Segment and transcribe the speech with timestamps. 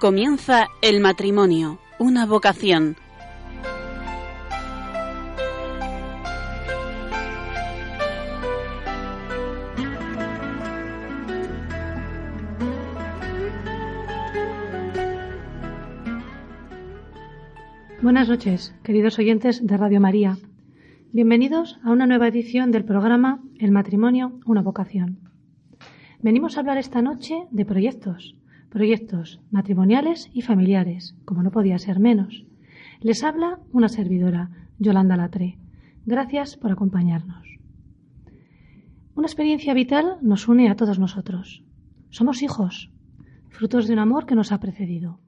[0.00, 2.96] Comienza el matrimonio, una vocación.
[18.00, 20.38] Buenas noches, queridos oyentes de Radio María.
[21.12, 25.18] Bienvenidos a una nueva edición del programa El matrimonio, una vocación.
[26.22, 28.39] Venimos a hablar esta noche de proyectos,
[28.70, 32.44] proyectos matrimoniales y familiares, como no podía ser menos.
[33.00, 35.58] Les habla una servidora, Yolanda Latre.
[36.06, 37.46] Gracias por acompañarnos.
[39.14, 41.62] Una experiencia vital nos une a todos nosotros.
[42.08, 42.90] Somos hijos,
[43.48, 45.18] frutos de un amor que nos ha precedido.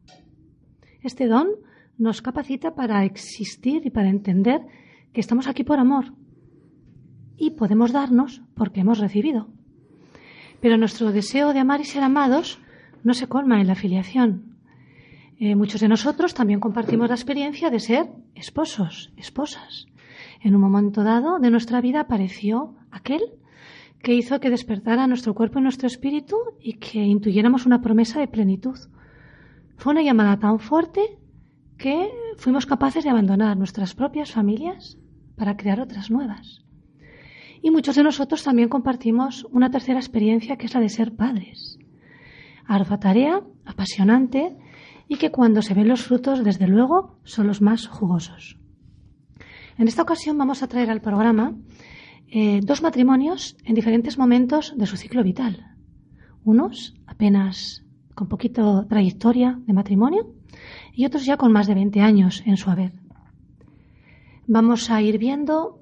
[1.03, 1.49] Este don
[1.99, 4.63] nos capacita para existir y para entender
[5.13, 6.15] que estamos aquí por amor
[7.37, 9.49] y podemos darnos porque hemos recibido.
[10.61, 12.62] Pero nuestro deseo de amar y ser amados
[13.05, 14.57] no se colma en la filiación.
[15.39, 19.87] Eh, muchos de nosotros también compartimos la experiencia de ser esposos, esposas.
[20.41, 23.23] En un momento dado de nuestra vida apareció aquel
[24.03, 28.29] que hizo que despertara nuestro cuerpo y nuestro espíritu y que intuyéramos una promesa de
[28.29, 28.79] plenitud.
[29.77, 31.19] Fue una llamada tan fuerte
[31.79, 34.99] que fuimos capaces de abandonar nuestras propias familias
[35.37, 36.65] para crear otras nuevas.
[37.63, 41.79] Y muchos de nosotros también compartimos una tercera experiencia que es la de ser padres.
[42.67, 44.57] Ardua tarea, apasionante
[45.09, 48.59] y que cuando se ven los frutos, desde luego, son los más jugosos.
[49.79, 51.55] En esta ocasión vamos a traer al programa
[52.29, 55.77] eh, dos matrimonios en diferentes momentos de su ciclo vital.
[56.45, 60.35] Unos apenas con poquito trayectoria de matrimonio
[60.95, 62.93] y otros ya con más de 20 años en su haber.
[64.47, 65.79] Vamos a ir viendo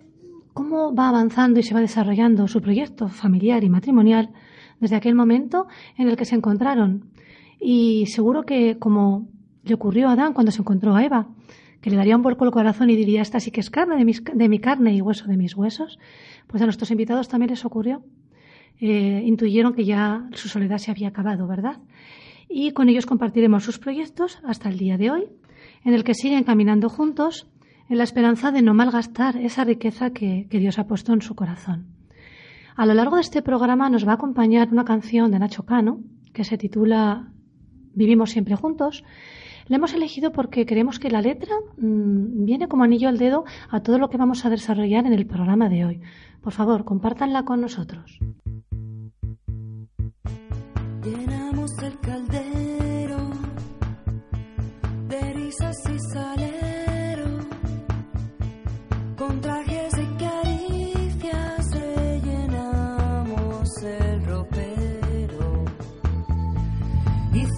[0.52, 4.30] cómo va avanzando y se va desarrollando su proyecto familiar y matrimonial
[4.80, 7.10] desde aquel momento en el que se encontraron.
[7.60, 9.28] Y seguro que, como
[9.62, 11.28] le ocurrió a Adán cuando se encontró a Eva,
[11.80, 14.48] que le daría un vuelco al corazón y diría, esta sí que es carne de,
[14.48, 15.98] mi carne y hueso de mis huesos,
[16.46, 18.02] pues a nuestros invitados también les ocurrió.
[18.80, 21.78] Eh, intuyeron que ya su soledad se había acabado, ¿verdad?
[22.48, 25.28] Y con ellos compartiremos sus proyectos hasta el día de hoy,
[25.84, 27.46] en el que siguen caminando juntos
[27.88, 32.00] en la esperanza de no malgastar esa riqueza que, Dios ha puesto en su corazón.
[32.80, 36.00] A lo largo de este programa nos va a acompañar una canción de Nacho Cano
[36.32, 37.30] que se titula
[37.92, 39.04] Vivimos siempre juntos.
[39.66, 43.82] La hemos elegido porque creemos que la letra mm, viene como anillo al dedo a
[43.82, 46.00] todo lo que vamos a desarrollar en el programa de hoy.
[46.40, 48.19] Por favor, compártanla con nosotros.
[51.04, 53.30] Llenamos el caldero
[55.06, 55.98] de risas y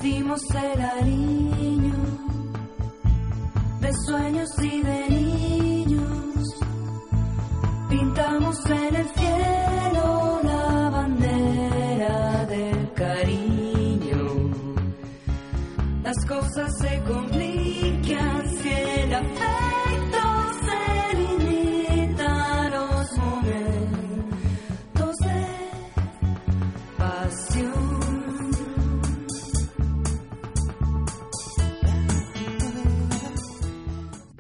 [0.02, 0.42] el
[0.76, 1.94] cariño
[3.80, 6.60] de sueños y de niños.
[7.88, 9.11] Pintamos en el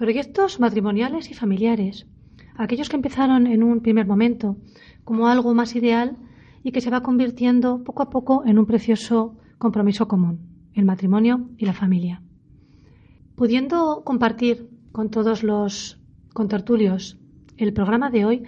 [0.02, 2.08] Proyectos matrimoniales y familiares.
[2.56, 4.56] Aquellos que empezaron en un primer momento
[5.04, 6.16] como algo más ideal
[6.64, 10.40] y que se va convirtiendo poco a poco en un precioso compromiso común,
[10.74, 12.20] el matrimonio y la familia.
[13.36, 16.00] Pudiendo compartir con todos los
[16.34, 17.20] contertulios
[17.56, 18.42] el programa de hoy,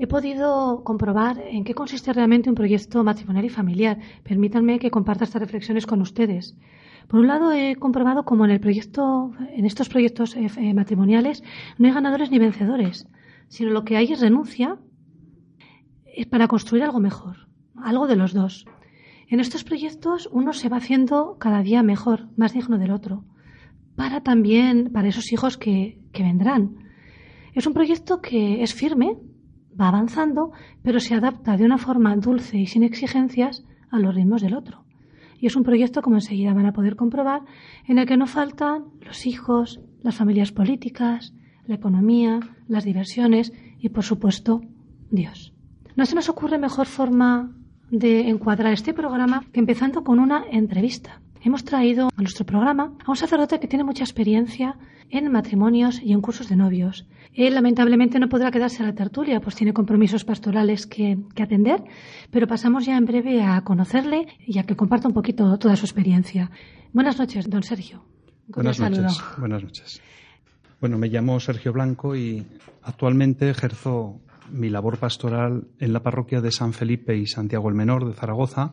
[0.00, 4.00] he podido comprobar en qué consiste realmente un proyecto matrimonial y familiar.
[4.24, 6.56] Permítanme que comparta estas reflexiones con ustedes.
[7.08, 11.42] Por un lado, he comprobado como en el proyecto, en estos proyectos eh, eh, matrimoniales,
[11.78, 13.08] no hay ganadores ni vencedores,
[13.48, 14.78] sino lo que hay es renuncia
[16.14, 18.66] es para construir algo mejor, algo de los dos.
[19.28, 23.24] En estos proyectos uno se va haciendo cada día mejor, más digno del otro,
[23.96, 26.76] para también, para esos hijos que, que vendrán.
[27.54, 29.16] Es un proyecto que es firme,
[29.80, 34.42] va avanzando, pero se adapta de una forma dulce y sin exigencias a los ritmos
[34.42, 34.87] del otro.
[35.38, 37.42] Y es un proyecto, como enseguida van a poder comprobar,
[37.86, 41.32] en el que no faltan los hijos, las familias políticas,
[41.66, 44.62] la economía, las diversiones y, por supuesto,
[45.10, 45.54] Dios.
[45.96, 47.52] No se nos ocurre mejor forma
[47.90, 51.20] de encuadrar este programa que empezando con una entrevista.
[51.42, 54.76] Hemos traído a nuestro programa a un sacerdote que tiene mucha experiencia
[55.10, 57.06] en matrimonios y en cursos de novios.
[57.34, 61.82] Él lamentablemente no podrá quedarse a la tertulia, pues tiene compromisos pastorales que, que atender,
[62.30, 65.86] pero pasamos ya en breve a conocerle y a que comparta un poquito toda su
[65.86, 66.50] experiencia.
[66.92, 68.02] Buenas noches, don Sergio.
[68.48, 69.20] Buenas noches.
[69.38, 70.02] Buenas noches.
[70.80, 72.46] Bueno, me llamo Sergio Blanco y
[72.82, 74.20] actualmente ejerzo
[74.50, 78.72] mi labor pastoral en la parroquia de San Felipe y Santiago el Menor de Zaragoza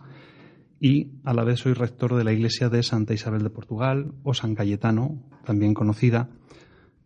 [0.85, 4.35] y a la vez soy rector de la iglesia de Santa Isabel de Portugal o
[4.35, 6.29] San Cayetano, también conocida,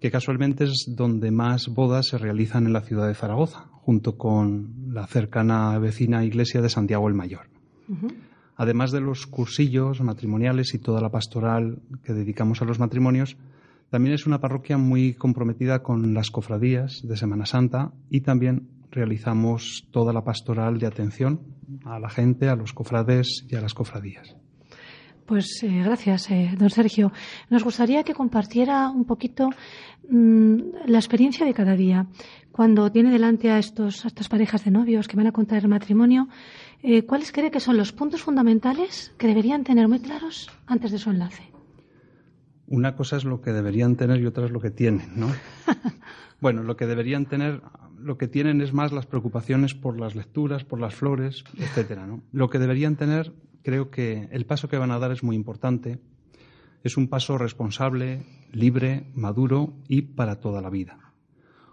[0.01, 4.91] que casualmente es donde más bodas se realizan en la ciudad de Zaragoza, junto con
[4.93, 7.47] la cercana vecina iglesia de Santiago el Mayor.
[8.57, 13.37] Además de los cursillos matrimoniales y toda la pastoral que dedicamos a los matrimonios,
[13.89, 19.87] también es una parroquia muy comprometida con las cofradías de Semana Santa y también realizamos
[19.91, 21.41] toda la pastoral de atención
[21.85, 24.35] a la gente, a los cofrades y a las cofradías.
[25.29, 27.11] Pues eh, gracias, eh, don Sergio.
[27.51, 29.51] Nos gustaría que compartiera un poquito
[30.09, 32.07] mm, la experiencia de cada día.
[32.51, 36.29] Cuando tiene delante a, estos, a estas parejas de novios que van a contraer matrimonio,
[36.81, 40.97] eh, ¿cuáles cree que son los puntos fundamentales que deberían tener muy claros antes de
[40.97, 41.43] su enlace?
[42.65, 45.27] Una cosa es lo que deberían tener y otra es lo que tienen, ¿no?
[46.41, 47.61] bueno, lo que deberían tener,
[48.01, 52.23] lo que tienen es más las preocupaciones por las lecturas, por las flores, etcétera, ¿no?
[52.31, 55.99] Lo que deberían tener, creo que el paso que van a dar es muy importante.
[56.83, 61.13] Es un paso responsable, libre, maduro y para toda la vida.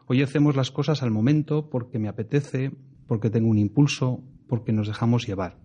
[0.07, 2.73] Hoy hacemos las cosas al momento porque me apetece,
[3.07, 5.59] porque tengo un impulso, porque nos dejamos llevar.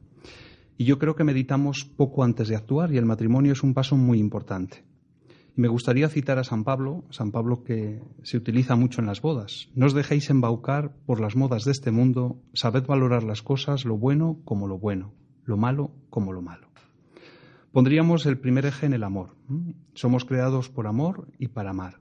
[0.77, 3.97] Y yo creo que meditamos poco antes de actuar y el matrimonio es un paso
[3.97, 4.83] muy importante.
[5.55, 9.69] Me gustaría citar a San Pablo, San Pablo que se utiliza mucho en las bodas.
[9.75, 13.97] No os dejéis embaucar por las modas de este mundo, sabed valorar las cosas, lo
[13.97, 15.13] bueno como lo bueno,
[15.43, 16.67] lo malo como lo malo.
[17.73, 19.35] Pondríamos el primer eje en el amor.
[19.93, 21.99] Somos creados por amor y para amar.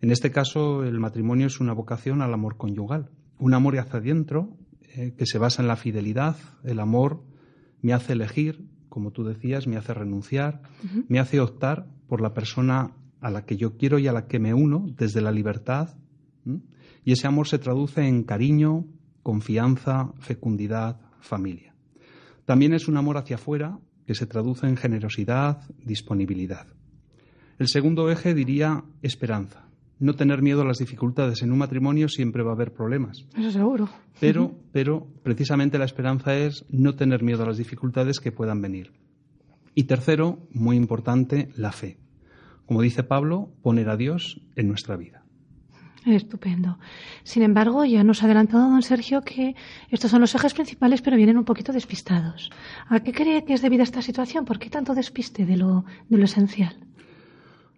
[0.00, 4.56] En este caso, el matrimonio es una vocación al amor conyugal, un amor hacia adentro
[4.82, 6.36] eh, que se basa en la fidelidad.
[6.64, 7.22] El amor
[7.80, 10.62] me hace elegir, como tú decías, me hace renunciar,
[11.08, 12.90] me hace optar por la persona
[13.22, 15.96] a la que yo quiero y a la que me uno desde la libertad.
[17.06, 18.84] Y ese amor se traduce en cariño,
[19.22, 21.74] confianza, fecundidad, familia.
[22.44, 26.66] También es un amor hacia afuera que se traduce en generosidad, disponibilidad.
[27.58, 29.64] El segundo eje diría esperanza.
[29.98, 31.40] No tener miedo a las dificultades.
[31.40, 33.24] En un matrimonio siempre va a haber problemas.
[33.34, 33.88] Eso seguro.
[34.20, 38.92] Pero, pero precisamente la esperanza es no tener miedo a las dificultades que puedan venir.
[39.74, 42.01] Y tercero, muy importante, la fe.
[42.66, 45.22] Como dice Pablo, poner a Dios en nuestra vida.
[46.04, 46.78] Estupendo.
[47.22, 49.54] Sin embargo, ya nos ha adelantado don Sergio que
[49.90, 52.50] estos son los ejes principales, pero vienen un poquito despistados.
[52.88, 54.44] ¿A qué cree que es debido a esta situación?
[54.44, 56.76] ¿Por qué tanto despiste de lo, de lo esencial?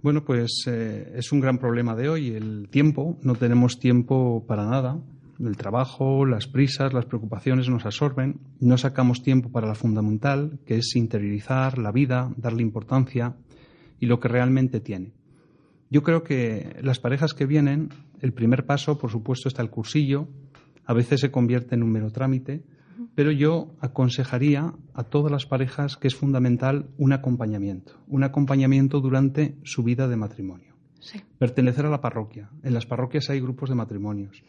[0.03, 3.19] Bueno, pues eh, es un gran problema de hoy, el tiempo.
[3.23, 4.99] No tenemos tiempo para nada.
[5.39, 8.41] El trabajo, las prisas, las preocupaciones nos absorben.
[8.61, 13.35] No sacamos tiempo para la fundamental, que es interiorizar la vida, darle importancia
[14.05, 15.13] y lo que realmente tiene.
[15.89, 17.89] Yo creo que las parejas que vienen,
[18.21, 20.29] el primer paso, por supuesto, está el cursillo.
[20.85, 22.63] A veces se convierte en un mero trámite,
[23.15, 29.57] pero yo aconsejaría a todas las parejas que es fundamental un acompañamiento, un acompañamiento durante
[29.65, 30.75] su vida de matrimonio.
[31.01, 31.23] Sí.
[31.39, 32.51] Pertenecer a la parroquia.
[32.63, 34.43] En las parroquias hay grupos de matrimonios.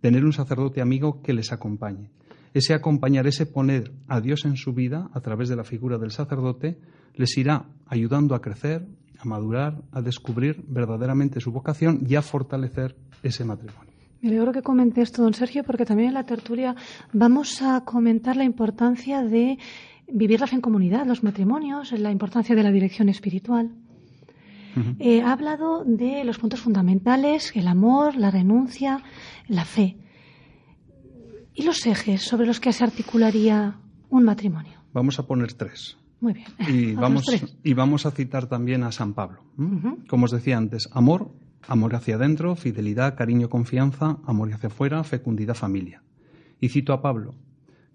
[0.00, 2.10] Tener un sacerdote amigo que les acompañe.
[2.54, 6.12] Ese acompañar, ese poner a Dios en su vida a través de la figura del
[6.12, 6.78] sacerdote,
[7.14, 8.86] les irá ayudando a crecer,
[9.18, 13.92] a madurar, a descubrir verdaderamente su vocación y a fortalecer ese matrimonio.
[14.20, 16.76] Me alegro que comente esto, don Sergio, porque también en la tertulia
[17.12, 19.58] vamos a comentar la importancia de
[20.08, 23.72] vivir la fe en comunidad, los matrimonios, la importancia de la dirección espiritual.
[24.98, 29.02] Eh, ha hablado de los puntos fundamentales, el amor, la renuncia,
[29.48, 29.98] la fe.
[31.54, 33.76] ¿Y los ejes sobre los que se articularía
[34.08, 34.80] un matrimonio?
[34.94, 35.98] Vamos a poner tres.
[36.22, 36.46] Muy bien.
[36.68, 37.24] Y vamos,
[37.62, 39.42] y vamos a citar también a San Pablo.
[40.08, 41.32] Como os decía antes, amor,
[41.66, 46.02] amor hacia adentro, fidelidad, cariño, confianza, amor hacia afuera, fecundidad, familia.
[46.60, 47.34] Y cito a Pablo,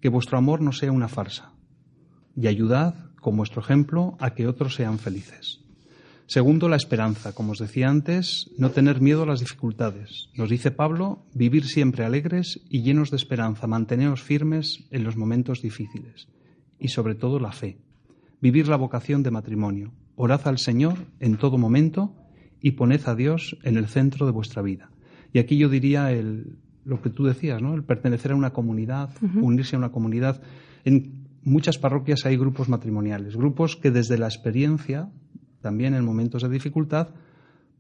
[0.02, 1.54] que vuestro amor no sea una farsa,
[2.36, 5.62] y ayudad, con vuestro ejemplo, a que otros sean felices.
[6.26, 7.34] Segundo, la esperanza.
[7.34, 10.28] Como os decía antes, no tener miedo a las dificultades.
[10.36, 15.62] Nos dice Pablo, vivir siempre alegres y llenos de esperanza, manteneos firmes en los momentos
[15.62, 16.28] difíciles.
[16.78, 17.78] Y sobre todo la fe.
[18.42, 19.92] Vivir la vocación de matrimonio.
[20.16, 22.16] Orad al Señor en todo momento
[22.62, 24.90] y poned a Dios en el centro de vuestra vida.
[25.34, 27.74] Y aquí yo diría el, lo que tú decías, ¿no?
[27.74, 29.10] El pertenecer a una comunidad,
[29.42, 30.42] unirse a una comunidad.
[30.86, 35.10] En muchas parroquias hay grupos matrimoniales, grupos que desde la experiencia,
[35.62, 37.10] también en momentos de dificultad,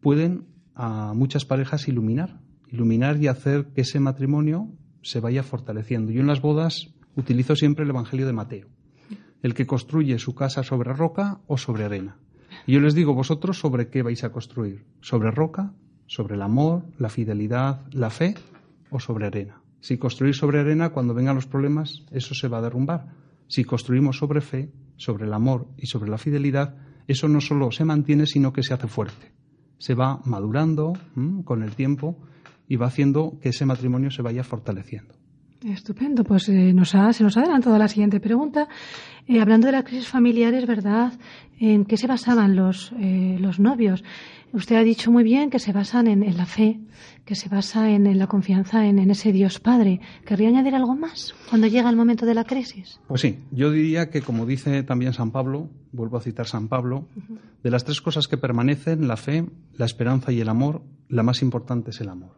[0.02, 0.46] pueden
[0.76, 4.70] a muchas parejas iluminar, iluminar y hacer que ese matrimonio
[5.02, 6.12] se vaya fortaleciendo.
[6.12, 8.68] Yo en las bodas utilizo siempre el Evangelio de Mateo,
[9.44, 12.18] el que construye su casa sobre roca o sobre arena.
[12.66, 15.74] Y yo les digo, vosotros sobre qué vais a construir, sobre roca,
[16.06, 18.36] sobre el amor, la fidelidad, la fe
[18.90, 19.62] o sobre arena.
[19.80, 23.14] Si construís sobre arena, cuando vengan los problemas, eso se va a derrumbar.
[23.48, 26.76] Si construimos sobre fe, sobre el amor y sobre la fidelidad,
[27.08, 29.32] eso no solo se mantiene, sino que se hace fuerte.
[29.78, 30.94] Se va madurando
[31.46, 32.18] con el tiempo
[32.68, 35.17] y va haciendo que ese matrimonio se vaya fortaleciendo.
[35.64, 38.68] Estupendo, pues eh, nos ha, se nos ha adelantado la siguiente pregunta.
[39.28, 41.14] Eh, hablando de las crisis familiares, ¿verdad?
[41.60, 44.04] ¿En qué se basaban los, eh, los novios?
[44.54, 46.80] Usted ha dicho muy bien que se basan en, en la fe,
[47.26, 50.00] que se basa en, en la confianza en, en, ese Dios Padre.
[50.26, 53.02] ¿Querría añadir algo más cuando llega el momento de la crisis?
[53.08, 57.08] Pues sí, yo diría que, como dice también San Pablo, vuelvo a citar San Pablo,
[57.16, 57.40] uh -huh.
[57.64, 61.42] de las tres cosas que permanecen, la fe, la esperanza y el amor, la más
[61.42, 62.38] importante es el amor.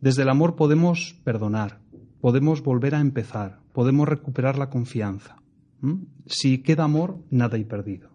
[0.00, 1.80] Desde el amor podemos perdonar,
[2.24, 5.42] podemos volver a empezar, podemos recuperar la confianza.
[5.82, 6.04] ¿Mm?
[6.24, 8.08] Si queda amor, nada hay perdido.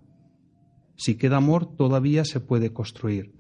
[0.95, 3.35] Si queda amor, todavía se puede construir.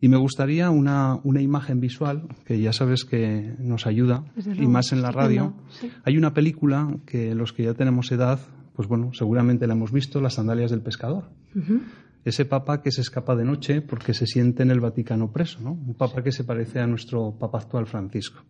[0.00, 4.90] Y me gustaría una, una imagen visual, que ya sabes que nos ayuda, y más
[4.90, 5.54] en la radio.
[5.68, 5.92] Sí.
[6.02, 8.40] Hay una película que los que ya tenemos edad,
[8.74, 11.30] pues bueno, seguramente la hemos visto, Las sandalias del pescador.
[11.54, 11.80] Uh -huh.
[12.24, 15.70] Ese papa que se escapa de noche porque se siente en el Vaticano preso, ¿no?
[15.70, 18.42] Un papa que se parece a nuestro papa actual Francisco.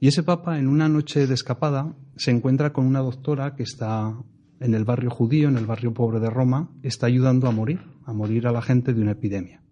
[0.00, 4.16] Y ese papa, en una noche de escapada, se encuentra con una doctora que está
[4.60, 8.12] en el barrio judío, en el barrio pobre de Roma, está ayudando a morir, a
[8.12, 9.62] morir a la gente de una epidemia.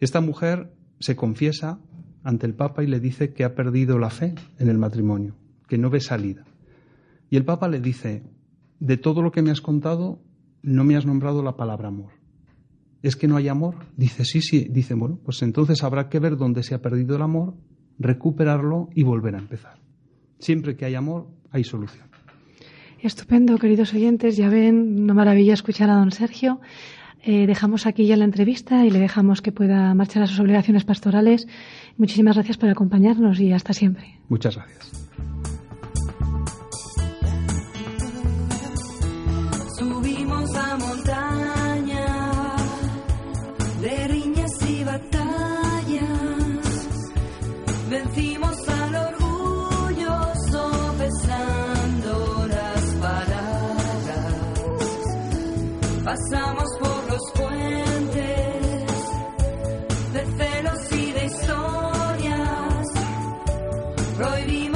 [0.00, 1.78] Esta mujer se confiesa
[2.22, 5.36] ante el papa y le dice que ha perdido la fe en el matrimonio,
[5.68, 6.44] que no ve salida.
[7.28, 8.24] Y el papa le dice,
[8.80, 10.22] de todo lo que me has contado,
[10.62, 12.12] no me has nombrado la palabra amor.
[13.02, 13.76] ¿Es que no hay amor?
[13.96, 14.66] Dice, sí, sí.
[14.70, 17.54] Dice, bueno, pues entonces habrá que ver dónde se ha perdido el amor
[17.98, 19.78] recuperarlo y volver a empezar.
[20.38, 22.06] Siempre que hay amor, hay solución.
[23.00, 24.36] Estupendo, queridos oyentes.
[24.36, 26.60] Ya ven, una maravilla escuchar a don Sergio.
[27.22, 30.84] Eh, dejamos aquí ya la entrevista y le dejamos que pueda marchar a sus obligaciones
[30.84, 31.48] pastorales.
[31.96, 34.20] Muchísimas gracias por acompañarnos y hasta siempre.
[34.28, 35.05] Muchas gracias.
[64.16, 64.75] Prohibimos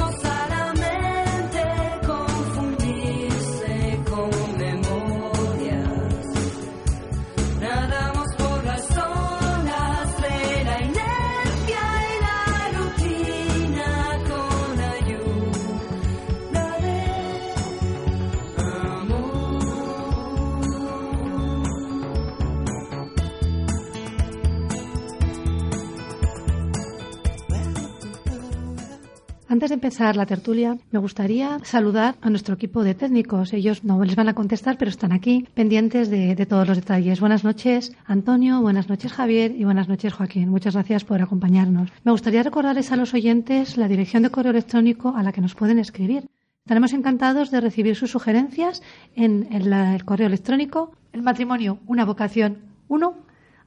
[29.71, 33.53] de empezar la tertulia, me gustaría saludar a nuestro equipo de técnicos.
[33.53, 37.21] Ellos no les van a contestar, pero están aquí pendientes de, todos los detalles.
[37.21, 40.49] Buenas noches, Antonio, buenas noches, Javier, y buenas noches, Joaquín.
[40.49, 41.89] Muchas gracias por acompañarnos.
[42.03, 45.55] Me gustaría recordarles a los oyentes la dirección de correo electrónico a la que nos
[45.55, 46.27] pueden escribir.
[46.65, 48.83] Estaremos encantados de recibir sus sugerencias
[49.15, 52.57] en, el correo electrónico el matrimonio una vocación
[52.89, 53.13] 1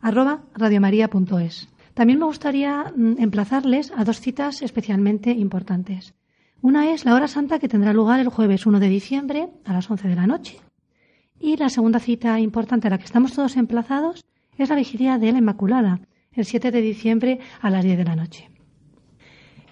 [0.03, 1.69] arroba radiomaria.es.
[1.95, 6.15] También me gustaría mm, emplazarles a dos citas especialmente importantes.
[6.61, 9.91] Una es la hora santa que tendrá lugar el jueves 1 de diciembre a las
[9.91, 10.59] 11 de la noche.
[11.39, 14.25] Y la segunda cita importante a la que estamos todos emplazados
[14.57, 16.01] es la vigilia de la Inmaculada,
[16.33, 18.51] el 7 de diciembre a las 10 de la noche.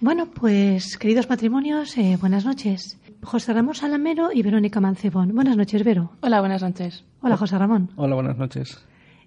[0.00, 2.98] Bueno, pues queridos matrimonios, eh, buenas noches.
[3.22, 5.34] José Ramón Salamero y Verónica Mancebón.
[5.34, 6.12] Buenas noches, Vero.
[6.20, 7.04] Hola, buenas noches.
[7.20, 7.90] Hola, José Ramón.
[7.96, 8.84] Hola, buenas noches.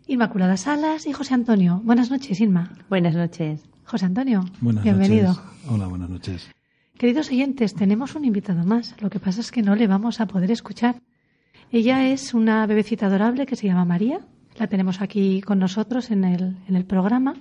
[0.08, 1.82] Inmaculada Salas y José Antonio.
[1.84, 2.74] Buenas noches, Inma.
[2.90, 3.68] Buenas noches.
[3.86, 4.46] José Antonio.
[4.62, 5.30] Buenas bienvenido.
[5.30, 5.44] Noches.
[5.68, 6.52] Hola, buenas noches.
[6.96, 8.96] Queridos oyentes, tenemos un invitado más.
[9.02, 11.02] Lo que pasa es que no le vamos a poder escuchar.
[11.72, 14.20] Ella es una bebecita adorable que se llama María.
[14.60, 17.34] La tenemos aquí con nosotros en el, en el programa.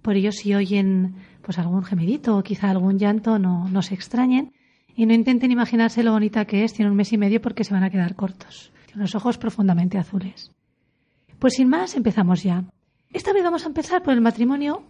[0.00, 4.52] Por ello, si oyen pues algún gemidito o quizá algún llanto, no, no se extrañen
[4.94, 6.72] y no intenten imaginarse lo bonita que es.
[6.72, 8.72] Tiene un mes y medio porque se van a quedar cortos.
[8.86, 10.52] Tiene unos ojos profundamente azules.
[11.42, 12.62] Pues sin más, empezamos ya.
[13.12, 14.84] Esta vez vamos a empezar por el matrimonio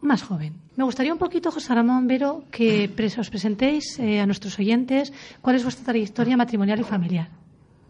[0.00, 0.54] más joven.
[0.74, 5.56] Me gustaría un poquito, José Ramón Vero, que os presentéis eh, a nuestros oyentes cuál
[5.56, 7.28] es vuestra trayectoria matrimonial y familiar.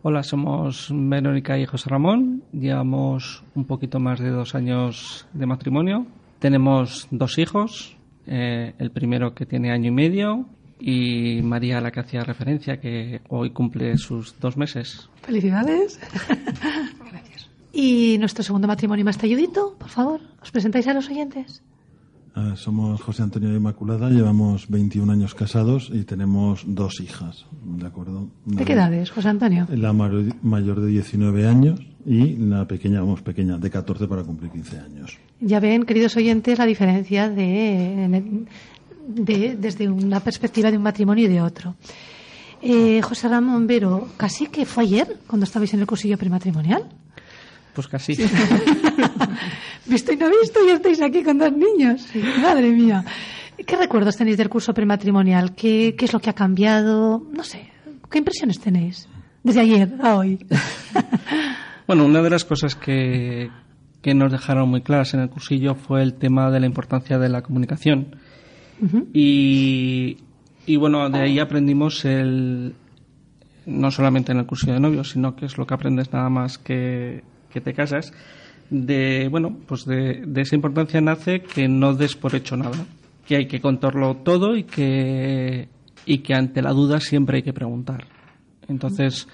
[0.03, 2.43] Hola, somos Verónica y José Ramón.
[2.51, 6.05] Llevamos un poquito más de dos años de matrimonio.
[6.41, 7.97] Tenemos dos hijos.
[8.27, 10.47] eh, el primero que tiene año y medio
[10.81, 15.09] y María, a la que hacía referencia, que hoy cumple sus dos meses.
[15.23, 16.01] Felicidades.
[16.01, 17.30] Gracias.
[17.73, 21.63] Y nuestro segundo matrimonio más talludito, por favor, ¿os presentáis a los oyentes?
[22.37, 28.29] Eh, somos José Antonio Inmaculada, llevamos 21 años casados y tenemos dos hijas, ¿de acuerdo?
[28.45, 29.67] ¿De qué edades, José Antonio?
[29.71, 34.79] La mayor de 19 años y la pequeña, vamos, pequeña, de 14 para cumplir 15
[34.79, 35.19] años.
[35.41, 38.47] Ya ven, queridos oyentes, la diferencia de,
[39.09, 41.75] de- desde una perspectiva de un matrimonio y de otro.
[42.63, 46.85] Eh, José Ramón Vero, casi que fue ayer cuando estabais en el cursillo prematrimonial.
[47.81, 48.13] Pues casi.
[49.87, 52.07] Visto y no visto, ya estáis aquí con dos niños.
[52.43, 53.03] Madre mía.
[53.67, 55.55] ¿Qué recuerdos tenéis del curso prematrimonial?
[55.55, 57.27] ¿Qué, qué es lo que ha cambiado?
[57.33, 57.71] No sé.
[58.11, 59.09] ¿Qué impresiones tenéis?
[59.43, 60.39] Desde ayer a hoy.
[61.87, 63.51] Bueno, una de las cosas que,
[64.01, 67.29] que nos dejaron muy claras en el cursillo fue el tema de la importancia de
[67.29, 68.15] la comunicación.
[69.13, 70.19] Y,
[70.67, 72.77] y bueno, de ahí aprendimos el
[73.67, 76.59] no solamente en el cursillo de novios, sino que es lo que aprendes nada más
[76.59, 78.13] que, que te casas.
[78.71, 82.87] De bueno, pues de, de esa importancia nace que no des por hecho nada,
[83.27, 85.69] que hay que contarlo todo y que
[86.07, 88.05] y que ante la duda siempre hay que preguntar.
[88.69, 89.29] Entonces,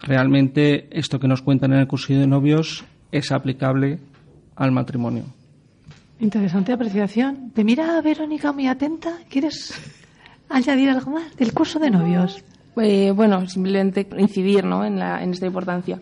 [0.00, 3.98] realmente esto que nos cuentan en el cursillo de novios es aplicable
[4.56, 5.24] al matrimonio.
[6.20, 7.52] Interesante apreciación.
[7.54, 9.18] Te mira Verónica muy atenta.
[9.28, 9.72] ¿Quieres
[10.48, 12.42] añadir algo más del curso de novios?
[12.80, 14.84] Eh, bueno, simplemente incidir ¿no?
[14.84, 15.98] en, la, en esta importancia.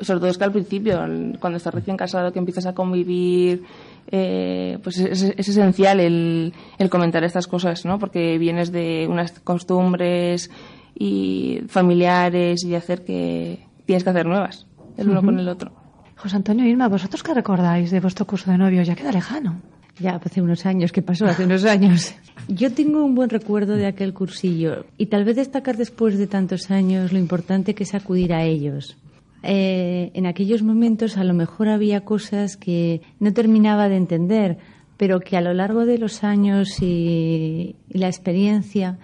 [0.00, 0.98] Sobre todo es que al principio,
[1.40, 3.62] cuando estás recién casado, que empiezas a convivir,
[4.10, 7.98] eh, pues es, es esencial el, el comentar estas cosas, ¿no?
[7.98, 10.50] Porque vienes de unas costumbres
[10.94, 14.66] y familiares y de hacer que tienes que hacer nuevas,
[14.96, 15.72] el uno con el otro.
[16.16, 18.86] José Antonio Irma, ¿vosotros qué recordáis de vuestro curso de novios?
[18.86, 19.60] Ya queda lejano.
[19.98, 21.26] Ya hace unos años, ¿qué pasó?
[21.26, 22.14] Hace unos años.
[22.48, 26.70] Yo tengo un buen recuerdo de aquel cursillo y tal vez destacar después de tantos
[26.70, 28.96] años lo importante que es acudir a ellos.
[29.42, 34.58] Eh, en aquellos momentos a lo mejor había cosas que no terminaba de entender,
[34.96, 38.98] pero que a lo largo de los años y, y la experiencia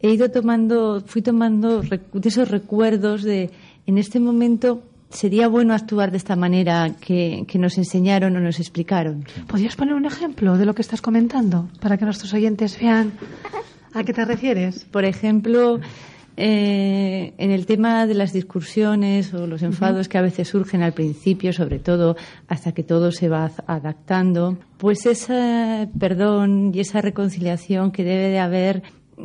[0.00, 3.50] he ido tomando, fui tomando de esos recuerdos de
[3.86, 8.58] en este momento sería bueno actuar de esta manera que, que nos enseñaron o nos
[8.60, 9.24] explicaron.
[9.46, 13.12] ¿Podrías poner un ejemplo de lo que estás comentando para que nuestros oyentes vean
[13.92, 14.84] a qué te refieres?
[14.86, 15.80] Por ejemplo,
[16.36, 20.92] eh, en el tema de las discusiones o los enfados que a veces surgen al
[20.92, 22.16] principio, sobre todo
[22.48, 28.40] hasta que todo se va adaptando, pues ese perdón y esa reconciliación que debe de
[28.40, 28.82] haber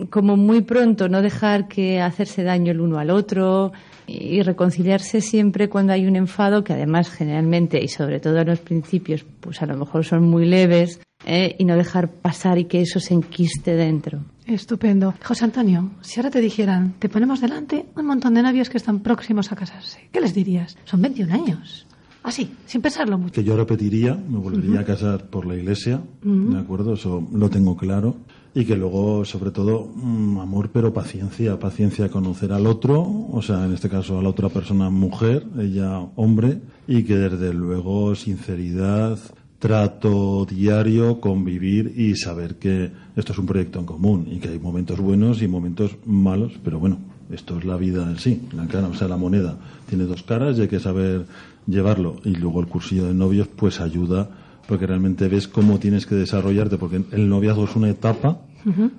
[0.09, 3.71] como muy pronto, no dejar que hacerse daño el uno al otro
[4.07, 8.59] y reconciliarse siempre cuando hay un enfado que además generalmente y sobre todo en los
[8.59, 11.55] principios pues a lo mejor son muy leves ¿eh?
[11.59, 14.19] y no dejar pasar y que eso se enquiste dentro.
[14.45, 15.13] Estupendo.
[15.23, 19.01] José Antonio, si ahora te dijeran, te ponemos delante un montón de novios que están
[19.01, 20.77] próximos a casarse, ¿qué les dirías?
[20.85, 21.85] Son 21 años.
[22.23, 23.33] Así, sin pensarlo mucho.
[23.33, 26.93] Que yo repetiría, me volvería a casar por la iglesia, ¿de acuerdo?
[26.93, 28.17] Eso lo tengo claro.
[28.59, 32.99] Y que luego, sobre todo, mm, amor, pero paciencia, paciencia a conocer al otro,
[33.31, 37.53] o sea, en este caso a la otra persona mujer, ella hombre, y que desde
[37.53, 39.17] luego sinceridad,
[39.59, 44.59] trato diario, convivir y saber que esto es un proyecto en común y que hay
[44.59, 46.97] momentos buenos y momentos malos, pero bueno,
[47.31, 50.57] esto es la vida en sí, la cara, o sea, la moneda tiene dos caras
[50.57, 51.27] y hay que saber
[51.65, 52.17] llevarlo.
[52.25, 54.29] Y luego el cursillo de novios pues ayuda
[54.67, 58.41] porque realmente ves cómo tienes que desarrollarte, porque el noviazgo es una etapa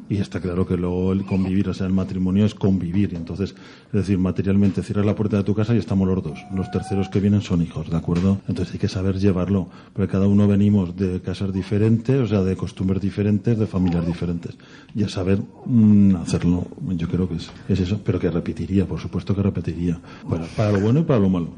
[0.08, 3.14] y está claro que luego el convivir, o sea, el matrimonio es convivir.
[3.14, 3.54] Entonces,
[3.86, 6.38] es decir, materialmente cierras la puerta de tu casa y estamos los dos.
[6.54, 8.40] Los terceros que vienen son hijos, ¿de acuerdo?
[8.48, 12.56] Entonces hay que saber llevarlo, porque cada uno venimos de casas diferentes, o sea, de
[12.56, 14.56] costumbres diferentes, de familias diferentes.
[14.94, 19.00] Y a saber mm, hacerlo, yo creo que es, es eso, pero que repetiría, por
[19.00, 20.00] supuesto que repetiría.
[20.24, 21.50] Bueno, para lo bueno y para lo malo.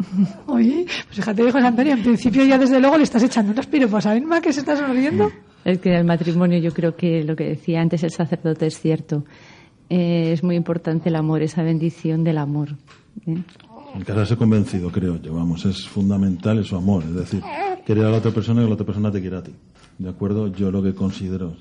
[0.47, 4.07] Oye, pues fíjate, José Antonio, en principio ya desde luego le estás echando unos piropos
[4.07, 5.31] a Irma que se está sonriendo.
[5.65, 9.25] Es que el matrimonio yo creo que lo que decía antes el sacerdote es cierto.
[9.89, 12.71] Eh, es muy importante el amor, esa bendición del amor.
[13.27, 13.37] ¿eh?
[13.95, 17.43] El casarse convencido, creo yo, vamos, es fundamental es su amor, es decir,
[17.85, 19.53] querer a la otra persona y que la otra persona te quiera a ti.
[19.99, 20.49] ¿De acuerdo?
[20.49, 21.57] Yo lo que considero.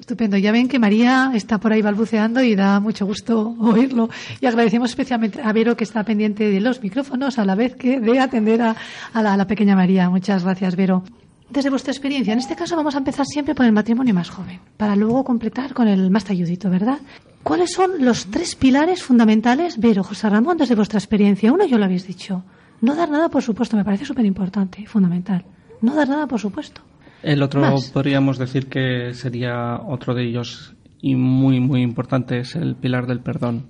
[0.00, 0.36] Estupendo.
[0.36, 4.08] Ya ven que María está por ahí balbuceando y da mucho gusto oírlo.
[4.40, 8.00] Y agradecemos especialmente a Vero que está pendiente de los micrófonos a la vez que
[8.00, 8.74] de atender a,
[9.12, 10.10] a la, a la pequeña María.
[10.10, 11.04] Muchas gracias, Vero.
[11.50, 14.60] Desde vuestra experiencia, en este caso vamos a empezar siempre por el matrimonio más joven,
[14.76, 16.98] para luego completar con el más talludito, ¿verdad?
[17.42, 21.52] ¿Cuáles son los tres pilares fundamentales, Vero, José Ramón, desde vuestra experiencia?
[21.52, 22.44] Uno, yo lo habéis dicho.
[22.80, 25.44] No dar nada, por supuesto, me parece súper importante, fundamental.
[25.82, 26.82] No dar nada, por supuesto.
[27.22, 27.90] El otro Más.
[27.90, 33.20] podríamos decir que sería otro de ellos y muy muy importante es el pilar del
[33.20, 33.66] perdón.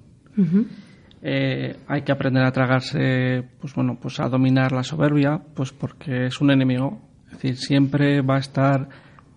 [1.22, 6.26] Eh, hay que aprender a tragarse, pues bueno, pues a dominar la soberbia, pues porque
[6.26, 7.00] es un enemigo.
[7.30, 8.88] Es decir, siempre va a estar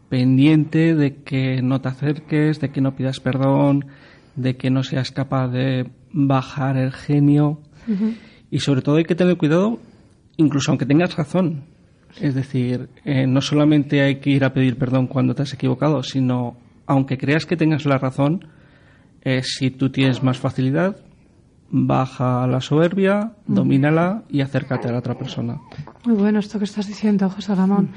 [0.10, 3.86] pendiente de que no te acerques, de que no pidas perdón,
[4.36, 7.62] de que no seas capaz de bajar el genio.
[8.50, 9.80] Y sobre todo hay que tener cuidado,
[10.38, 11.64] incluso aunque tengas razón.
[12.22, 16.04] Es decir, eh, no solamente hay que ir a pedir perdón cuando te has equivocado,
[16.04, 18.48] sino aunque creas que tengas la razón,
[19.24, 20.98] eh, si tú tienes más facilidad,
[21.76, 25.60] baja la soberbia, domínala y acércate a la otra persona.
[26.06, 27.90] Muy bueno esto que estás diciendo, José Ramón.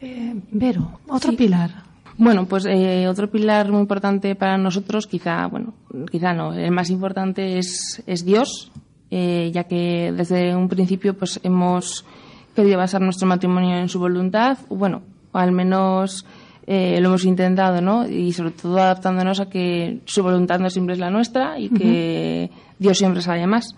[0.00, 1.36] Eh, Vero, otro Sí.
[1.36, 1.70] pilar.
[2.16, 5.74] Bueno, pues eh, otro pilar muy importante para nosotros, quizá, bueno,
[6.12, 8.70] quizá no, el más importante es, es Dios,
[9.10, 12.04] eh, ya que desde un principio pues hemos
[12.54, 16.24] querido basar nuestro matrimonio en su voluntad, bueno, o al menos
[16.66, 18.08] eh, lo hemos intentado, ¿no?
[18.08, 22.50] Y sobre todo adaptándonos a que su voluntad no siempre es la nuestra y que
[22.78, 23.74] Dios siempre sabe más.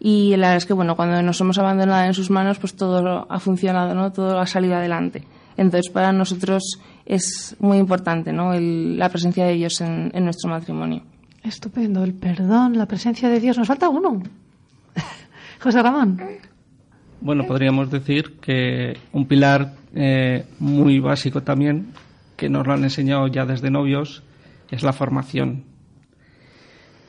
[0.00, 3.26] Y la verdad es que, bueno, cuando nos hemos abandonado en sus manos, pues todo
[3.30, 4.12] ha funcionado, ¿no?
[4.12, 5.24] Todo ha salido adelante.
[5.56, 8.52] Entonces, para nosotros es muy importante, ¿no?
[8.52, 11.02] El- la presencia de Dios en, en nuestro matrimonio.
[11.42, 13.56] Estupendo, el perdón, la presencia de Dios.
[13.56, 14.22] Nos falta uno.
[15.62, 16.20] José Ramón.
[17.20, 21.86] Bueno, podríamos decir que un pilar eh, muy básico también,
[22.44, 24.22] que nos lo han enseñado ya desde novios,
[24.70, 25.64] es la formación.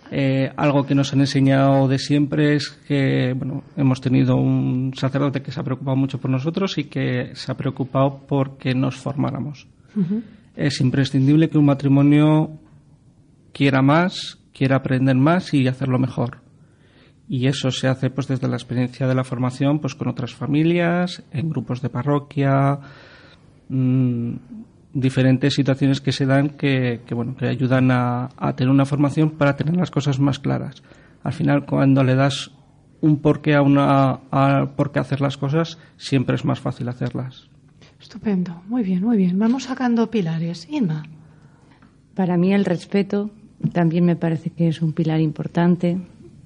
[0.09, 5.41] Eh, algo que nos han enseñado de siempre es que bueno, hemos tenido un sacerdote
[5.41, 9.67] que se ha preocupado mucho por nosotros y que se ha preocupado porque nos formáramos.
[10.55, 12.51] Es imprescindible que un matrimonio
[13.51, 16.37] quiera más, quiera aprender más y hacerlo mejor.
[17.27, 21.23] Y eso se hace pues desde la experiencia de la formación pues con otras familias,
[21.33, 22.79] en grupos de parroquia,
[23.67, 24.35] mm,
[24.95, 29.31] diferentes situaciones que se dan que, que, bueno que ayudan a, a tener una formación
[29.31, 30.81] para tener las cosas más claras.
[31.21, 32.51] Al final cuando le das
[33.01, 37.49] un porqué a una a por qué hacer las cosas, siempre es más fácil hacerlas.
[38.01, 39.37] Estupendo, muy bien, muy bien.
[39.37, 40.67] Vamos sacando pilares.
[40.69, 41.03] Inma.
[42.15, 43.29] Para mí el respeto
[43.73, 45.97] también me parece que es un pilar importante,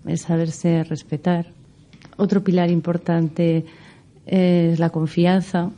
[0.05, 1.47] el saberse respetar.
[2.17, 3.65] Otro pilar importante
[4.25, 5.71] es la confianza,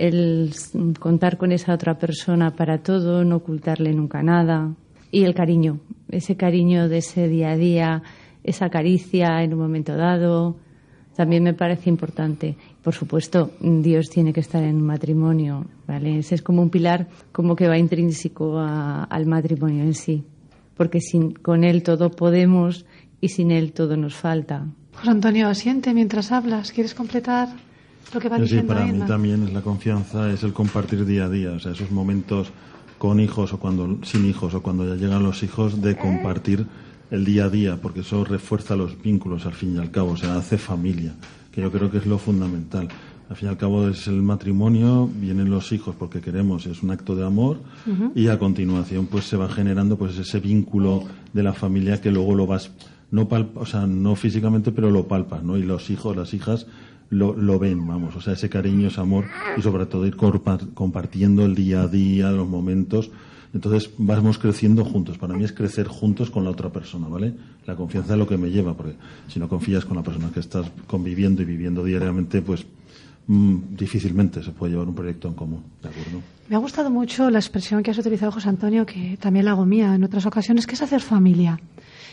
[0.00, 0.52] el
[0.98, 4.74] contar con esa otra persona para todo, no ocultarle nunca nada.
[5.12, 8.02] Y el cariño, ese cariño de ese día a día,
[8.42, 10.56] esa caricia en un momento dado,
[11.14, 12.56] también me parece importante.
[12.82, 16.18] Por supuesto, Dios tiene que estar en un matrimonio, ¿vale?
[16.18, 20.24] Ese es como un pilar como que va intrínseco al matrimonio en sí,
[20.76, 22.86] porque sin, con Él todo podemos
[23.20, 24.66] y sin Él todo nos falta.
[24.94, 26.72] José Antonio, asiente mientras hablas.
[26.72, 27.48] ¿Quieres completar
[28.12, 29.06] lo que va Sí, para mí Inma?
[29.06, 32.50] también es la confianza, es el compartir día a día, o sea, esos momentos
[32.98, 36.66] con hijos o cuando sin hijos o cuando ya llegan los hijos de compartir
[37.10, 40.16] el día a día, porque eso refuerza los vínculos al fin y al cabo, o
[40.16, 41.14] sea, hace familia,
[41.50, 42.88] que yo creo que es lo fundamental.
[43.28, 46.90] Al fin y al cabo es el matrimonio, vienen los hijos porque queremos, es un
[46.90, 47.60] acto de amor
[48.14, 52.34] y a continuación pues se va generando pues ese vínculo de la familia que luego
[52.34, 52.72] lo vas
[53.12, 55.56] no palpa, o sea, no físicamente, pero lo palpas, ¿no?
[55.56, 56.66] Y los hijos, las hijas
[57.10, 61.44] lo, lo ven, vamos, o sea, ese cariño, ese amor y sobre todo ir compartiendo
[61.44, 63.10] el día a día, los momentos.
[63.52, 65.18] Entonces vamos creciendo juntos.
[65.18, 67.34] Para mí es crecer juntos con la otra persona, ¿vale?
[67.66, 68.94] La confianza es lo que me lleva, porque
[69.26, 72.64] si no confías con la persona que estás conviviendo y viviendo diariamente, pues
[73.26, 76.22] mm, difícilmente se puede llevar un proyecto en común, ¿de acuerdo?
[76.48, 79.66] Me ha gustado mucho la expresión que has utilizado, José Antonio, que también la hago
[79.66, 81.58] mía en otras ocasiones, que es hacer familia.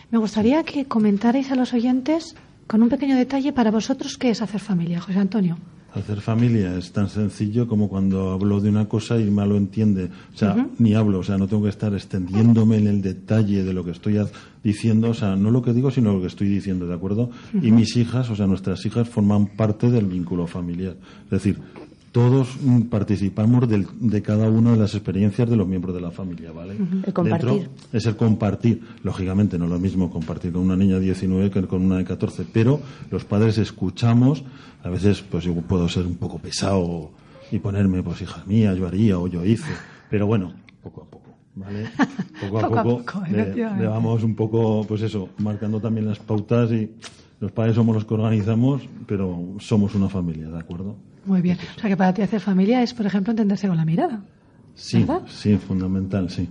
[0.10, 2.36] Me gustaría que comentarais a los oyentes
[2.68, 5.58] con un pequeño detalle para vosotros qué es hacer familia, José Antonio.
[5.94, 10.10] Hacer familia es tan sencillo como cuando hablo de una cosa y me lo entiende.
[10.34, 13.74] O sea, ni hablo, o sea, no tengo que estar extendiéndome en el detalle de
[13.74, 14.20] lo que estoy
[14.64, 17.32] diciendo, o sea, no lo que digo, sino lo que estoy diciendo, ¿de acuerdo?
[17.54, 20.98] Y mis hijas, o sea, nuestras hijas forman parte del vínculo familiar.
[21.24, 21.58] Es decir,
[22.12, 26.12] todos mm, participamos del- de cada una de las experiencias de los miembros de la
[26.12, 26.76] familia, ¿vale?
[27.06, 27.50] El compartir.
[27.50, 28.82] Dentro es el compartir.
[29.04, 32.06] Lógicamente no es lo mismo compartir con una niña de 19 que con una de
[32.06, 32.80] 14, pero
[33.12, 34.44] los padres escuchamos,
[34.84, 37.12] a veces pues yo puedo ser un poco pesado
[37.52, 39.72] y ponerme, pues hija mía, yo haría o yo hice,
[40.10, 41.28] pero bueno, poco a poco.
[41.56, 41.90] ¿Vale?
[42.40, 43.24] Poco a Poco a poco,
[43.80, 46.92] le vamos un poco, pues eso, marcando también las pautas y
[47.40, 50.96] Los padres somos los que organizamos, pero somos una familia, ¿de acuerdo?
[51.26, 51.58] Muy bien.
[51.76, 54.22] O sea que para ti hacer familia es, por ejemplo, entenderse con la mirada.
[54.74, 55.22] Sí, ¿Verdad?
[55.28, 56.50] sí, fundamental, sí.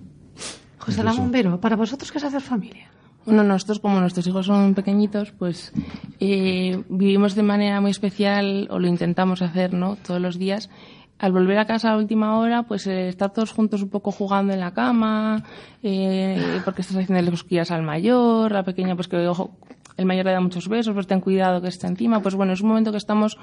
[0.78, 1.30] José Es Ramón.
[1.32, 2.88] Vero, ¿para vosotros qué es hacer familia?
[3.24, 5.72] Bueno, nosotros como nuestros hijos son pequeñitos, pues
[6.20, 9.96] eh, vivimos de manera muy especial, o lo intentamos hacer, ¿no?
[9.96, 10.70] Todos los días.
[11.18, 14.52] Al volver a casa a última hora, pues eh, estar todos juntos un poco jugando
[14.52, 15.42] en la cama,
[15.82, 19.56] eh, porque estás haciendo cosquillas al mayor, la pequeña, pues que ojo,
[19.96, 22.20] el mayor le da muchos besos, pues ten cuidado que está encima.
[22.20, 23.36] Pues bueno, es un momento que estamos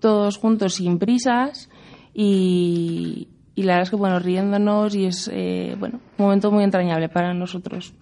[0.00, 1.68] todos juntos sin prisas
[2.14, 6.64] y, y la verdad es que bueno, riéndonos y es, eh, bueno, un momento muy
[6.64, 7.94] entrañable para nosotros.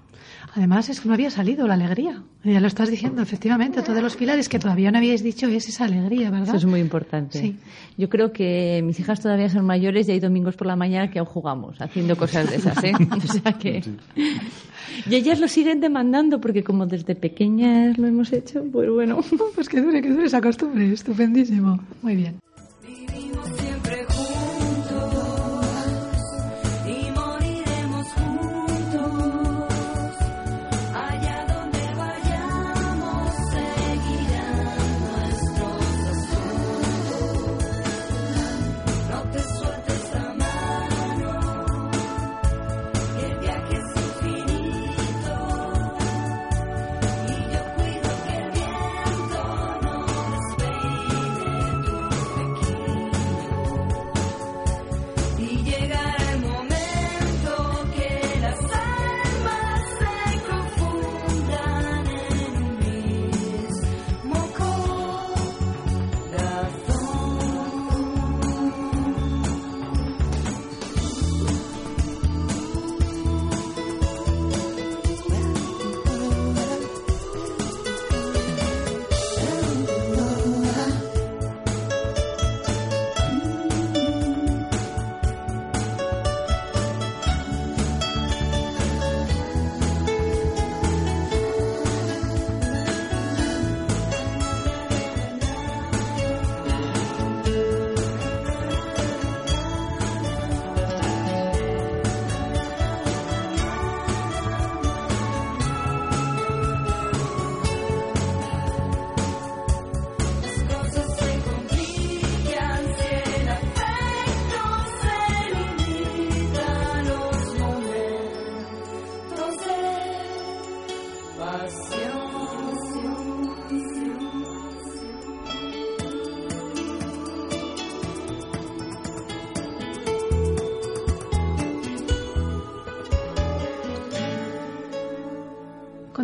[0.55, 2.23] Además, es que no había salido la alegría.
[2.43, 3.83] Ya lo estás diciendo, efectivamente.
[3.83, 6.49] De los pilares que todavía no habíais dicho es esa alegría, ¿verdad?
[6.49, 7.39] Eso es muy importante.
[7.39, 7.57] Sí.
[7.97, 11.19] Yo creo que mis hijas todavía son mayores y hay domingos por la mañana que
[11.19, 12.93] aún jugamos, haciendo cosas de esas, ¿eh?
[13.17, 13.83] O sea que...
[15.09, 19.21] Y ellas lo siguen demandando porque como desde pequeñas lo hemos hecho, pues bueno.
[19.55, 20.93] Pues que dure, que dure esa costumbre.
[20.93, 21.81] Estupendísimo.
[22.03, 22.37] Muy bien.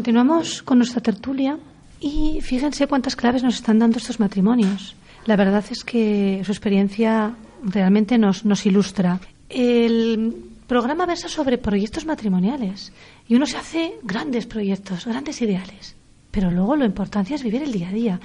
[0.04, 1.58] Continuamos con nuestra tertulia
[1.98, 4.96] y fíjense cuántas claves nos están dando estos matrimonios.
[5.24, 9.18] La verdad es que su experiencia realmente nos, nos ilustra.
[9.48, 10.34] El
[10.66, 12.92] programa versa sobre proyectos matrimoniales
[13.26, 15.96] y uno se hace grandes proyectos, grandes ideales,
[16.30, 18.20] pero luego lo importante es vivir el día a día.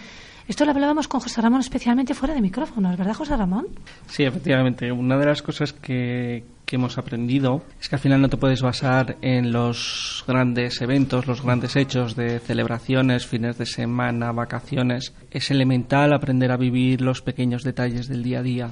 [0.49, 3.67] Esto lo hablábamos con José Ramón especialmente fuera de micrófonos, ¿verdad, José Ramón?
[4.07, 4.91] Sí, efectivamente.
[4.91, 8.63] Una de las cosas que, que hemos aprendido es que al final no te puedes
[8.63, 15.13] basar en los grandes eventos, los grandes hechos de celebraciones, fines de semana, vacaciones.
[15.29, 18.71] Es elemental aprender a vivir los pequeños detalles del día a día.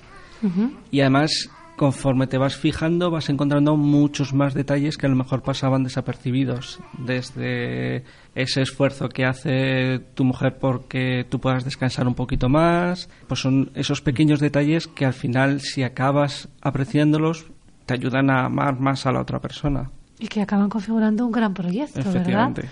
[0.90, 5.44] Y además, conforme te vas fijando, vas encontrando muchos más detalles que a lo mejor
[5.44, 6.80] pasaban desapercibidos.
[6.98, 8.04] Desde
[8.36, 13.72] ese esfuerzo que hace tu mujer porque tú puedas descansar un poquito más, pues son
[13.76, 17.46] esos pequeños detalles que al final, si acabas apreciándolos,
[17.86, 19.92] te ayudan a amar más a la otra persona.
[20.20, 22.16] Y que acaban configurando un gran proyecto, ¿verdad?
[22.16, 22.70] Efectivamente.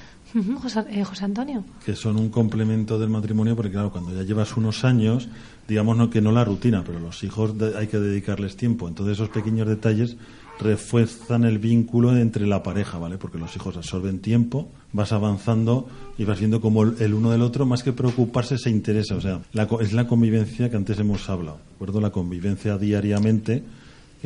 [0.61, 1.63] José, eh, José Antonio.
[1.85, 5.29] que son un complemento del matrimonio porque claro cuando ya llevas unos años
[5.67, 8.87] digamos no que no la rutina pero los hijos de- hay que dedicarles tiempo.
[8.87, 10.17] Entonces esos pequeños detalles
[10.59, 16.23] refuerzan el vínculo entre la pareja vale porque los hijos absorben tiempo vas avanzando y
[16.23, 19.15] vas viendo como el uno del otro más que preocuparse se interesa.
[19.15, 23.63] O sea la es la convivencia que antes hemos hablado ¿de acuerdo la convivencia diariamente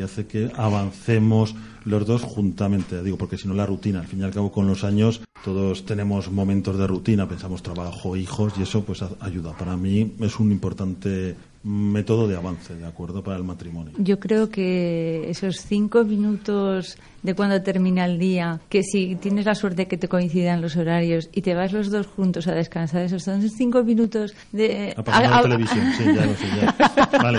[0.00, 4.20] que hace que avancemos los dos juntamente, digo, porque si no la rutina, al fin
[4.20, 8.62] y al cabo con los años todos tenemos momentos de rutina, pensamos trabajo, hijos y
[8.62, 9.52] eso pues ayuda.
[9.56, 13.22] Para mí es un importante método de avance, ¿de acuerdo?
[13.22, 13.92] Para el matrimonio.
[13.98, 19.54] Yo creo que esos cinco minutos de cuando termina el día, que si tienes la
[19.54, 23.22] suerte que te coincidan los horarios y te vas los dos juntos a descansar, esos
[23.24, 24.94] son cinco minutos de...
[24.96, 27.18] A- a- la televisión, sí, ya lo sé, ya.
[27.22, 27.38] Vale,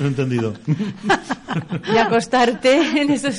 [0.00, 0.54] lo he entendido.
[1.92, 3.36] de acostarte en esos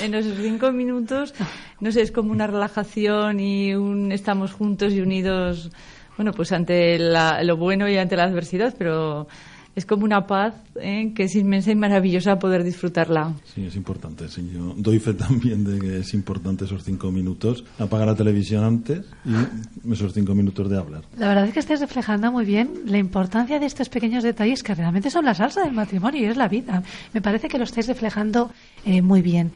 [0.00, 1.34] en esos cinco minutos
[1.80, 5.70] no sé es como una relajación y un estamos juntos y unidos
[6.18, 9.26] bueno, pues ante la- lo bueno y ante la adversidad, pero
[9.74, 11.12] es como una paz ¿eh?
[11.14, 13.32] que es inmensa y maravillosa poder disfrutarla.
[13.54, 14.28] Sí, es importante.
[14.28, 17.62] Sí, yo doy fe también de que es importante esos cinco minutos.
[17.78, 21.02] Apagar la televisión antes y esos cinco minutos de hablar.
[21.16, 24.74] La verdad es que estáis reflejando muy bien la importancia de estos pequeños detalles que
[24.74, 26.82] realmente son la salsa del matrimonio y es la vida.
[27.14, 28.50] Me parece que lo estáis reflejando
[28.84, 29.52] eh, muy bien.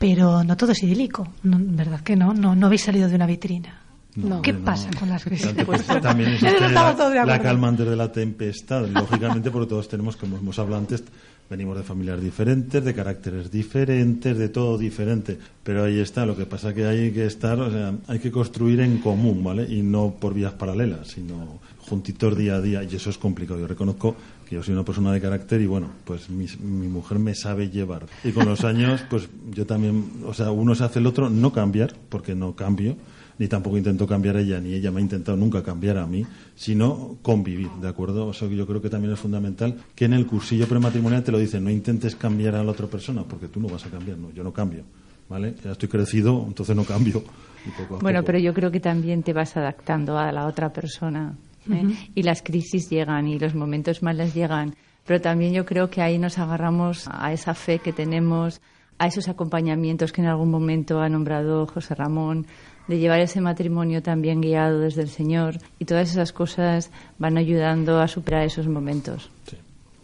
[0.00, 2.32] Pero no todo es idílico, no, ¿verdad que no?
[2.32, 3.80] No, no habéis salido de una vitrina.
[4.16, 4.64] No, ¿Qué no.
[4.64, 5.54] pasa con las crisis?
[5.64, 10.36] Pues también existe la, la calma antes de la tempestad, lógicamente, porque todos tenemos, como
[10.36, 11.04] hemos hablado antes,
[11.48, 15.38] venimos de familias diferentes, de caracteres diferentes, de todo diferente.
[15.62, 18.80] Pero ahí está, lo que pasa que hay que estar, o sea, hay que construir
[18.80, 19.64] en común, ¿vale?
[19.68, 23.60] Y no por vías paralelas, sino juntitos día a día, y eso es complicado.
[23.60, 24.16] Yo reconozco
[24.48, 27.68] que yo soy una persona de carácter y bueno, pues mi, mi mujer me sabe
[27.68, 28.06] llevar.
[28.24, 31.52] Y con los años, pues yo también, o sea, uno se hace el otro, no
[31.52, 32.96] cambiar, porque no cambio,
[33.40, 36.24] ni tampoco intento cambiar a ella, ni ella me ha intentado nunca cambiar a mí,
[36.54, 38.26] sino convivir, ¿de acuerdo?
[38.26, 41.32] O sea, que yo creo que también es fundamental que en el cursillo prematrimonial te
[41.32, 44.18] lo dicen, no intentes cambiar a la otra persona, porque tú no vas a cambiar,
[44.18, 44.84] no, yo no cambio,
[45.28, 45.54] ¿vale?
[45.64, 47.22] Ya estoy crecido, entonces no cambio.
[47.66, 50.46] Y poco a Bueno, poco- pero yo creo que también te vas adaptando a la
[50.46, 51.34] otra persona.
[51.70, 51.84] ¿eh?
[52.14, 54.74] Y las crisis llegan y los momentos malos llegan.
[55.06, 58.60] Pero también yo creo que ahí nos agarramos a esa fe que tenemos,
[58.98, 62.46] a esos acompañamientos que en algún momento ha nombrado José Ramón,
[62.90, 65.58] de llevar ese matrimonio también guiado desde el Señor.
[65.78, 69.30] Y todas esas cosas van ayudando a superar esos momentos.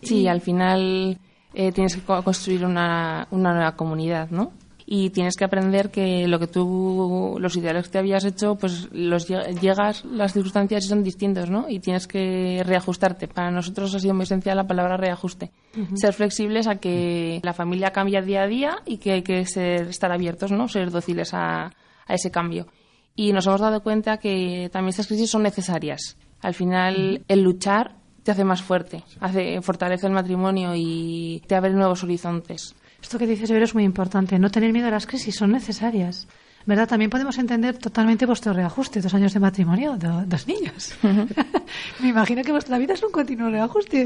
[0.03, 1.18] Sí, al final
[1.53, 4.53] eh, tienes que co- construir una, una nueva comunidad, ¿no?
[4.88, 8.88] Y tienes que aprender que lo que tú, los ideales que te habías hecho, pues
[8.92, 11.68] los lle- llegas, las circunstancias son distintos, ¿no?
[11.68, 13.27] Y tienes que reajustarte.
[13.27, 15.51] Para nosotros ha sido muy esencial la palabra reajuste.
[15.96, 19.88] Ser flexibles a que la familia cambia día a día y que hay que ser,
[19.88, 20.68] estar abiertos, ¿no?
[20.68, 21.64] Ser dóciles a,
[22.07, 22.68] a ese cambio.
[23.16, 26.16] Y nos hemos dado cuenta que también estas crisis son necesarias.
[26.42, 31.72] Al final, el luchar te hace más fuerte, hace, fortalece el matrimonio y te abre
[31.72, 32.74] nuevos horizontes.
[33.00, 34.38] Esto que dices, Vero, es muy importante.
[34.38, 36.29] No tener miedo a las crisis, son necesarias.
[36.66, 36.88] ¿Verdad?
[36.88, 40.94] También podemos entender totalmente vuestro reajuste, dos años de matrimonio, do- dos niños.
[42.00, 44.05] Me imagino que vuestra vida es un continuo reajuste.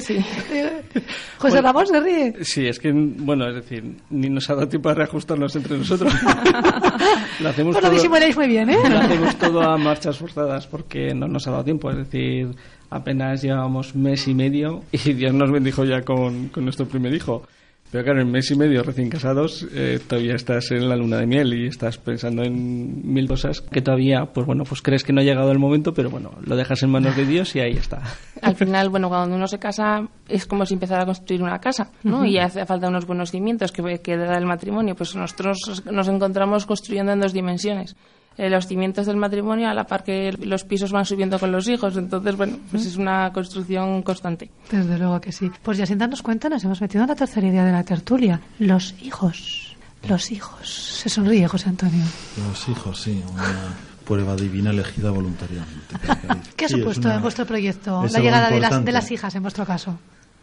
[0.51, 0.83] Eh,
[1.39, 2.35] José Ramón se ríe.
[2.45, 6.13] Sí, es que, bueno, es decir, ni nos ha dado tiempo a reajustarnos entre nosotros.
[7.41, 8.77] lo hacemos Pues lo todo- disimuláis muy bien, ¿eh?
[8.91, 11.91] Lo hacemos todo a marchas forzadas porque no nos ha dado tiempo.
[11.91, 12.49] Es decir,
[12.91, 17.43] apenas llevamos mes y medio y Dios nos bendijo ya con, con nuestro primer hijo.
[17.91, 21.27] Pero claro, en mes y medio recién casados eh, todavía estás en la luna de
[21.27, 25.21] miel y estás pensando en mil cosas que todavía, pues bueno, pues crees que no
[25.21, 28.01] ha llegado el momento, pero bueno, lo dejas en manos de Dios y ahí está.
[28.43, 31.91] Al final, bueno, cuando uno se casa es como si empezara a construir una casa,
[32.05, 32.25] ¿no?
[32.25, 34.95] Y hace falta unos buenos cimientos que, que da el matrimonio.
[34.95, 37.97] Pues nosotros nos encontramos construyendo en dos dimensiones.
[38.43, 41.69] Eh, los cimientos del matrimonio a la par que los pisos van subiendo con los
[41.69, 41.95] hijos.
[41.99, 44.51] Entonces, bueno, pues es una construcción constante.
[44.71, 45.51] Desde luego que sí.
[45.63, 48.41] Pues ya sin darnos cuenta nos hemos metido en la tercera idea de la tertulia.
[48.59, 49.77] Los hijos.
[50.09, 50.71] Los hijos.
[50.71, 52.03] Se sonríe José Antonio.
[52.49, 53.75] Los hijos, sí, una
[54.07, 55.97] prueba divina elegida voluntariamente.
[56.57, 59.35] ¿Qué ha Sí, supuesto una- en vuestro proyecto la llegada de las, de las hijas,
[59.35, 59.99] en vuestro caso?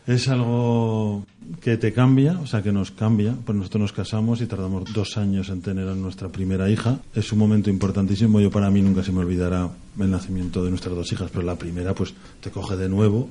[0.08, 1.26] Es algo
[1.60, 3.36] que te cambia, o sea, que nos cambia.
[3.46, 7.00] Pues nosotros nos casamos y tardamos dos años en tener a nuestra primera hija.
[7.14, 8.40] Es un momento importantísimo.
[8.40, 11.58] Yo para mí nunca se me olvidará el nacimiento de nuestras dos hijas, pero la
[11.58, 13.28] primera pues te coge de nuevo.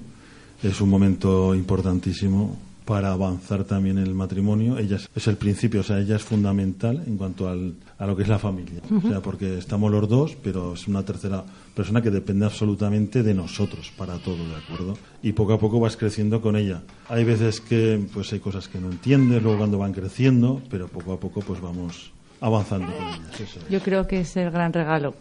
[0.63, 4.79] Es un momento importantísimo para avanzar también en el matrimonio.
[4.79, 8.17] Ella es, es el principio, o sea, ella es fundamental en cuanto al, a lo
[8.17, 8.81] que es la familia.
[8.97, 11.45] O sea, porque estamos los dos, pero es una tercera
[11.75, 14.97] persona que depende absolutamente de nosotros para todo, ¿de acuerdo?
[15.21, 16.83] Y poco a poco vas creciendo con ella.
[17.09, 21.13] Hay veces que pues hay cosas que no entiendes, luego cuando van creciendo, pero poco
[21.13, 23.41] a poco pues vamos avanzando con ellas.
[23.41, 23.69] eso es.
[23.69, 25.15] Yo creo que es el gran regalo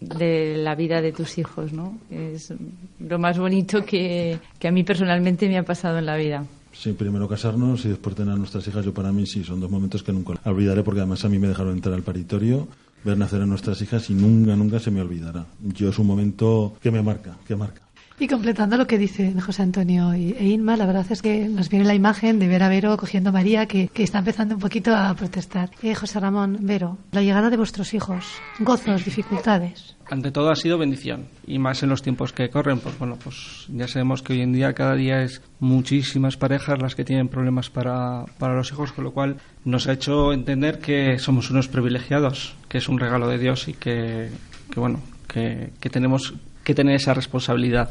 [0.00, 1.98] de la vida de tus hijos, ¿no?
[2.10, 2.52] Es
[2.98, 6.44] lo más bonito que, que a mí personalmente me ha pasado en la vida.
[6.72, 9.70] Sí, primero casarnos y después tener a nuestras hijas, yo para mí sí, son dos
[9.70, 12.66] momentos que nunca olvidaré porque además a mí me dejaron entrar al paritorio,
[13.04, 15.46] ver nacer a nuestras hijas y nunca, nunca se me olvidará.
[15.60, 17.82] Yo es un momento que me marca, que marca.
[18.18, 21.84] Y completando lo que dice José Antonio e Inma, la verdad es que nos viene
[21.84, 24.94] la imagen de ver a Vero cogiendo a María, que, que está empezando un poquito
[24.94, 25.70] a protestar.
[25.82, 28.24] Eh, José Ramón, Vero, la llegada de vuestros hijos,
[28.60, 29.96] gozos, dificultades.
[30.10, 33.66] Ante todo ha sido bendición y más en los tiempos que corren, pues bueno, pues
[33.68, 37.70] ya sabemos que hoy en día cada día es muchísimas parejas las que tienen problemas
[37.70, 42.56] para, para los hijos, con lo cual nos ha hecho entender que somos unos privilegiados,
[42.68, 44.28] que es un regalo de Dios y que,
[44.70, 46.34] que bueno, que, que tenemos
[46.64, 47.90] que tener esa responsabilidad.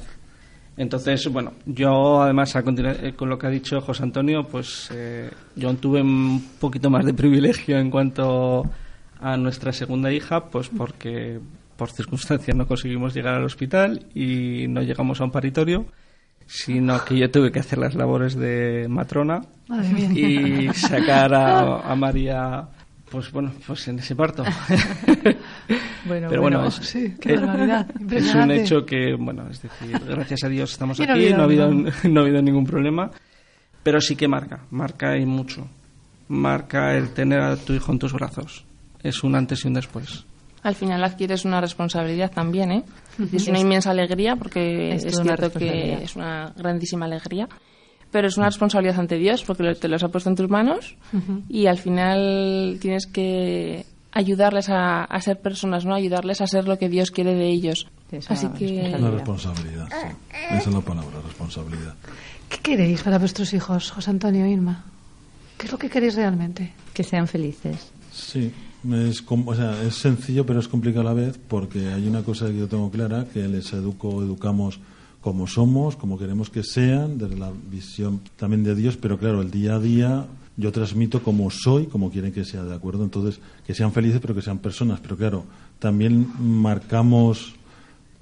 [0.78, 4.90] Entonces, bueno, yo además a continu- eh, con lo que ha dicho José Antonio, pues
[4.94, 8.64] eh, yo tuve un poquito más de privilegio en cuanto
[9.20, 11.40] a nuestra segunda hija, pues porque
[11.76, 15.86] por circunstancias no conseguimos llegar al hospital y no llegamos a un paritorio,
[16.48, 19.42] sino que yo tuve que hacer las labores de matrona
[20.18, 22.64] y sacar a, a María,
[23.10, 24.44] pues bueno, pues en ese parto.
[26.12, 29.62] Bueno, Pero bueno, bueno, es, sí, qué que- barbaridad, es un hecho que, bueno, es
[29.62, 31.72] decir, gracias a Dios estamos Quiero aquí, no ha, habido,
[32.10, 33.10] no ha habido ningún problema,
[33.84, 35.68] pero sí que marca, marca y mucho.
[36.28, 38.66] Marca el tener a tu hijo en tus brazos.
[39.04, 40.26] Es un antes y un después.
[40.64, 42.84] Al final adquieres una responsabilidad también, ¿eh?
[43.34, 47.48] Es una inmensa alegría porque Es es, cierto que es una grandísima alegría,
[48.12, 50.96] pero es una responsabilidad ante Dios porque te los ha puesto en tus manos
[51.50, 55.94] y al final tienes que ayudarles a, a ser personas, ¿no?
[55.94, 57.88] Ayudarles a ser lo que Dios quiere de ellos.
[58.12, 60.16] Esa Así que Una responsabilidad, sí.
[60.52, 61.96] Esa es la palabra, responsabilidad.
[62.50, 64.84] ¿Qué queréis para vuestros hijos, José Antonio e Irma?
[65.58, 66.74] ¿Qué es lo que queréis realmente?
[66.94, 67.92] Que sean felices.
[68.12, 68.52] Sí,
[68.92, 72.48] es, o sea, es sencillo pero es complicado a la vez porque hay una cosa
[72.48, 74.80] que yo tengo clara, que les educo, educamos
[75.22, 79.52] como somos, como queremos que sean, desde la visión también de Dios, pero claro, el
[79.52, 80.26] día a día
[80.58, 83.04] yo transmito como soy, como quieren que sea, ¿de acuerdo?
[83.04, 85.46] Entonces, que sean felices pero que sean personas, pero claro,
[85.80, 87.54] también marcamos,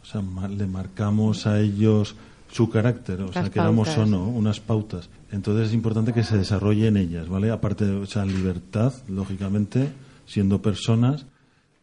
[0.01, 2.15] o sea, le marcamos a ellos
[2.51, 5.09] su carácter, o sea, Las queramos o no, unas pautas.
[5.31, 7.51] Entonces es importante que se desarrollen ellas, ¿vale?
[7.51, 9.89] Aparte, o sea, libertad, lógicamente,
[10.25, 11.25] siendo personas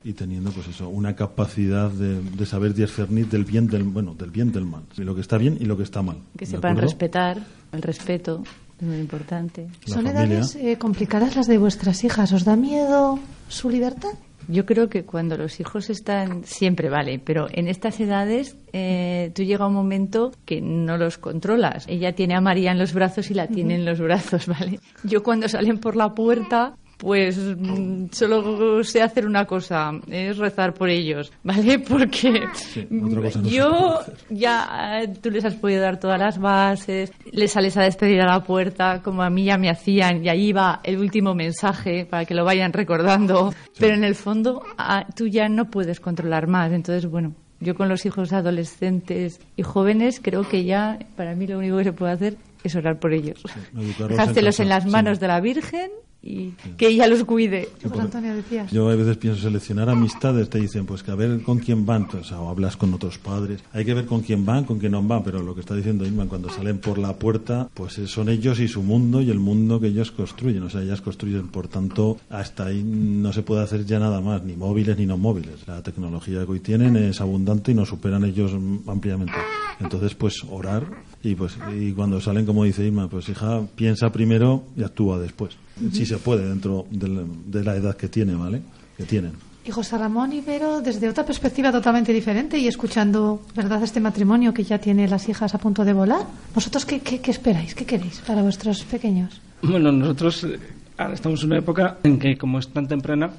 [0.02, 4.30] y teniendo, pues eso, una capacidad de, de saber discernir del bien del, bueno, del
[4.30, 6.18] bien del mal, y lo que está bien y lo que está mal.
[6.36, 6.88] Que ¿de sepan acuerdo?
[6.88, 9.68] respetar, el respeto es muy importante.
[9.86, 10.36] La ¿Son familia.
[10.36, 12.32] edades eh, complicadas las de vuestras hijas?
[12.32, 13.18] ¿Os da miedo
[13.48, 14.10] su libertad?
[14.48, 19.42] Yo creo que cuando los hijos están, siempre vale, pero en estas edades eh, tú
[19.42, 21.84] llega un momento que no los controlas.
[21.88, 24.78] Ella tiene a María en los brazos y la tiene en los brazos, ¿vale?
[25.02, 30.74] Yo cuando salen por la puerta, pues mm, solo sé hacer una cosa, es rezar
[30.74, 31.78] por ellos, ¿vale?
[31.78, 37.52] Porque Sí, no yo ya eh, tú les has podido dar todas las bases, les
[37.52, 40.80] sales a despedir a la puerta, como a mí ya me hacían, y ahí va
[40.82, 43.52] el último mensaje para que lo vayan recordando.
[43.78, 46.72] Pero en el fondo ah, tú ya no puedes controlar más.
[46.72, 51.58] Entonces, bueno, yo con los hijos adolescentes y jóvenes creo que ya para mí lo
[51.58, 53.42] único que se puede hacer es orar por ellos.
[53.72, 55.20] Dejárselos en las manos sí.
[55.20, 55.90] de la Virgen
[56.26, 57.68] y que ella los cuide.
[57.98, 58.70] Antonio, decías.
[58.72, 62.08] Yo a veces pienso seleccionar amistades, te dicen, pues que a ver con quién van,
[62.12, 64.92] o, sea, o hablas con otros padres, hay que ver con quién van, con quién
[64.92, 68.06] no van, pero lo que está diciendo Irma, cuando salen por la puerta, pues eh,
[68.08, 71.48] son ellos y su mundo y el mundo que ellos construyen, o sea, ellas construyen,
[71.48, 75.16] por tanto, hasta ahí no se puede hacer ya nada más, ni móviles ni no
[75.16, 75.66] móviles.
[75.66, 78.52] La tecnología que hoy tienen es abundante y nos superan ellos
[78.86, 79.34] ampliamente.
[79.80, 80.86] Entonces, pues orar
[81.22, 85.56] y pues y cuando salen, como dice Irma, pues hija, piensa primero y actúa después.
[85.92, 88.62] Si se puede, dentro de la edad que tiene, ¿vale?
[88.96, 89.32] Que tienen.
[89.66, 94.54] Y José Ramón y Vero, desde otra perspectiva totalmente diferente y escuchando, ¿verdad?, este matrimonio
[94.54, 96.20] que ya tiene las hijas a punto de volar.
[96.54, 97.74] ¿Vosotros qué, qué, qué esperáis?
[97.74, 99.40] ¿Qué queréis para vuestros pequeños?
[99.62, 100.60] Bueno, nosotros eh,
[100.96, 103.30] ahora estamos en una época en que, como es tan temprana,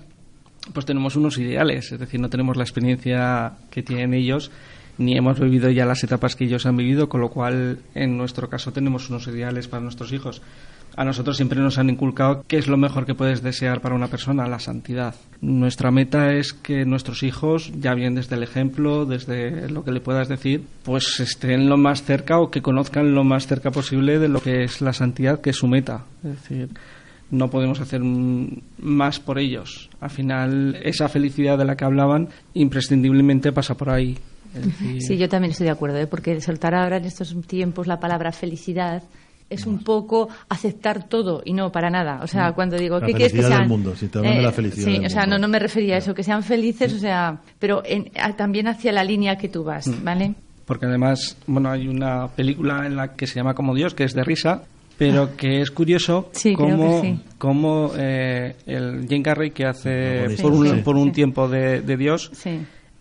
[0.73, 4.51] pues tenemos unos ideales, es decir, no tenemos la experiencia que tienen ellos,
[4.97, 8.49] ni hemos vivido ya las etapas que ellos han vivido, con lo cual, en nuestro
[8.49, 10.41] caso, tenemos unos ideales para nuestros hijos.
[10.95, 14.07] A nosotros siempre nos han inculcado qué es lo mejor que puedes desear para una
[14.07, 15.13] persona, la santidad.
[15.41, 20.01] Nuestra meta es que nuestros hijos, ya bien desde el ejemplo, desde lo que le
[20.01, 24.27] puedas decir, pues estén lo más cerca o que conozcan lo más cerca posible de
[24.27, 26.05] lo que es la santidad, que es su meta.
[26.23, 26.69] Es decir,
[27.29, 29.91] no podemos hacer más por ellos.
[29.99, 34.17] Al final, esa felicidad de la que hablaban imprescindiblemente pasa por ahí.
[34.53, 36.07] Decir, Sí, yo también estoy de acuerdo, ¿eh?
[36.07, 39.03] porque soltar ahora en estos tiempos la palabra felicidad
[39.49, 42.19] es un poco aceptar todo y no para nada.
[42.21, 43.59] O sea, cuando digo, La ¿qué quieres que sean?
[43.61, 45.95] del mundo, si te de la felicidad Sí, del o sea, no, no me refería
[45.95, 49.47] a eso, que sean felices, o sea, pero en- a- también hacia la línea que
[49.47, 50.03] tú vas, Mm.
[50.03, 50.33] ¿vale?
[50.65, 54.13] Porque además, bueno, hay una película en la que se llama Como Dios, que es
[54.13, 54.63] de risa,
[54.97, 57.17] pero que es curioso Sí, cómo, sí.
[57.37, 60.81] cómo, eh, el Jim Carrey, que hace por un, sí.
[60.83, 61.11] por un Sí.
[61.13, 62.59] tiempo de, de Dios, Sí,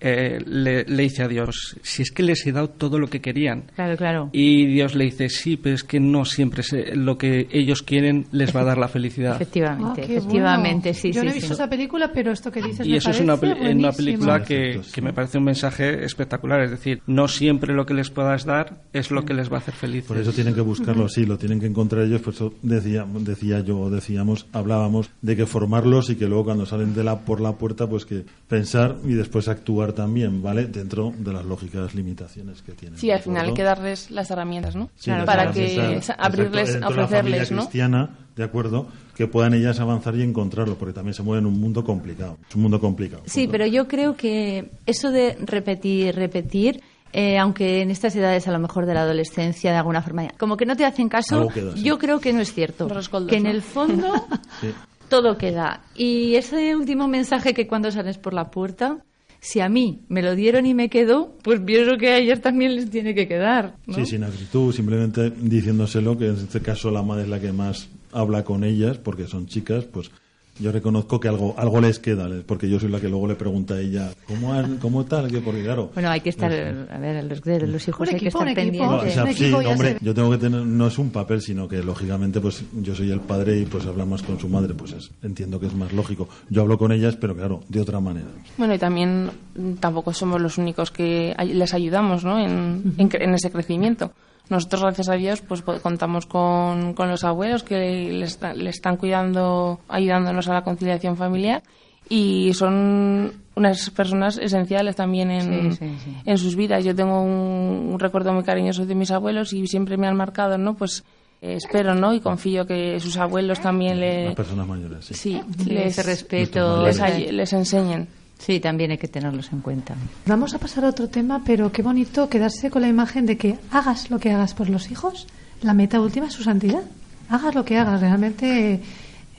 [0.09, 3.21] eh, le, le dice a Dios, si es que les he dado todo lo que
[3.21, 3.65] querían.
[3.75, 4.31] claro, claro.
[4.33, 8.27] Y Dios le dice, sí, pero es que no siempre se- lo que ellos quieren
[8.33, 9.35] les va a dar la felicidad.
[9.37, 11.01] Efectivamente, Ah, efectivamente, bueno.
[11.01, 11.41] sí, Yo sí, no he sí.
[11.41, 14.81] visto esa película, pero esto que dices Y me eso es una, una película que,
[14.93, 16.61] que me parece un mensaje espectacular.
[16.63, 19.59] Es decir, no siempre lo que les puedas dar es lo que les va a
[19.59, 20.07] hacer felices.
[20.09, 22.21] Por eso tienen que buscarlo así, lo tienen que encontrar ellos.
[22.21, 26.95] Por eso decía, decía yo, decíamos, hablábamos de que formarlos y que luego cuando salen
[26.95, 30.67] de la por la puerta, pues que pensar y después actuar también, ¿vale?
[30.67, 32.97] Dentro de las lógicas limitaciones que tienen.
[32.99, 34.91] Sí, ¿de al final hay que darles las herramientas, ¿no?
[34.95, 37.63] Sí, las para que abrirles, de la ofrecerles, ¿no?
[37.63, 38.87] cristiana, de acuerdo,
[39.17, 42.39] que puedan ellas avanzar y encontrarlo, porque también se mueven en un mundo complicado.
[42.49, 43.25] Es un mundo complicado.
[43.27, 43.53] Sí, punto.
[43.53, 46.81] pero yo creo que eso de repetir, repetir,
[47.13, 50.57] eh, aunque en estas edades a lo mejor de la adolescencia de alguna forma, como
[50.57, 51.83] que no te hacen caso, queda, sí.
[51.83, 52.89] yo creo que no es cierto.
[52.89, 53.51] Rescoldos, que en ¿no?
[53.51, 54.13] el fondo
[54.61, 54.69] Sí.
[55.09, 55.81] todo queda.
[55.95, 58.99] Y ese último mensaje que cuando sales por la puerta,
[59.47, 62.75] si a mí me lo dieron y me quedó, pues pienso que a ellas también
[62.75, 63.77] les tiene que quedar.
[63.87, 63.95] ¿no?
[63.95, 67.89] Sí, sin acritud, simplemente diciéndoselo, que en este caso la madre es la que más
[68.11, 70.11] habla con ellas, porque son chicas, pues
[70.59, 73.75] yo reconozco que algo algo les queda, porque yo soy la que luego le pregunta
[73.75, 75.31] a ella, ¿cómo, han- cómo tal?
[75.31, 75.91] Que porque claro...
[75.95, 78.45] Bueno, hay que estar, es- a ver, los, los hijos hay que estar.
[78.47, 79.15] No, o pendientes.
[79.15, 82.65] sea, sí, hombre, yo tengo que tener, no es un papel, sino que lógicamente, pues
[82.83, 85.75] yo soy el padre y pues hablamos con su madre, pues es- entiendo que es
[85.75, 86.29] más lógico.
[86.51, 88.29] Yo hablo con ellas, pero claro, de otra manera.
[88.59, 92.39] Bueno, y también mm, tampoco somos los únicos que les ayudamos ¿no?
[92.39, 94.13] en, en cre- en ese crecimiento.
[94.49, 97.77] Nosotros, gracias a Dios, pues po- contamos con, con los abuelos que
[98.11, 101.63] le, está- le están cuidando, ayudándonos a la conciliación familiar
[102.09, 106.17] y son unas personas esenciales también en, Sí, sí, sí.
[106.25, 106.85] en sus vidas.
[106.85, 110.57] Yo tengo un, un recuerdo muy cariñoso de mis abuelos y siempre me han marcado,
[110.59, 110.75] ¿no?
[110.75, 111.03] Pues
[111.43, 112.15] eh, espero, ¿no?
[112.15, 115.15] Y confío que sus abuelos también le, Las personas mayores, sí.
[115.15, 116.87] sí, Sí, les, respeto.
[116.87, 118.07] les enseñen.
[118.39, 119.95] Sí, también hay que tenerlos en cuenta.
[120.27, 123.59] Vamos a pasar a otro tema, pero qué bonito quedarse con la imagen de que
[123.71, 125.27] hagas lo que hagas por los hijos,
[125.63, 126.83] la meta última es su santidad.
[127.29, 128.81] Hagas lo que hagas, realmente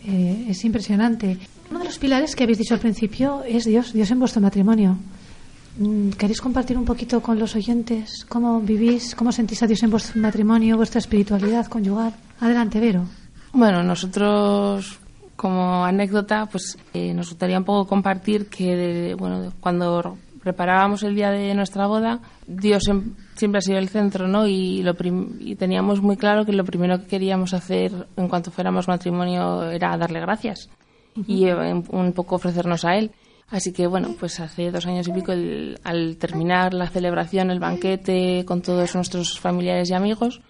[0.06, 1.38] eh, es impresionante.
[1.70, 4.98] Uno de los pilares que habéis dicho al principio es Dios, Dios en vuestro matrimonio.
[5.78, 9.92] Mm, ¿Queréis compartir un poquito con los oyentes cómo vivís, cómo sentís a Dios en
[9.92, 12.14] vuestro matrimonio, vuestra espiritualidad conyugal?
[12.40, 13.06] Adelante, Vero.
[13.54, 15.00] Bueno, nosotros
[15.38, 21.30] como anécdota, pues eh, nos gustaría un poco compartir que, bueno, cuando preparábamos el día
[21.32, 24.48] de nuestra boda, Dios siem- siempre ha sido el centro, ¿no?
[24.48, 24.94] Y, lo
[25.40, 29.96] y teníamos muy claro que lo primero que queríamos hacer en cuanto fuéramos matrimonio era
[29.98, 30.70] darle gracias
[31.28, 33.12] y eh, un- un poco ofrecernos a Él.
[33.50, 37.60] Así que, bueno, pues hace dos años y pico, el- al terminar la celebración, el
[37.60, 40.42] banquete con todos nuestros familiares y amigos,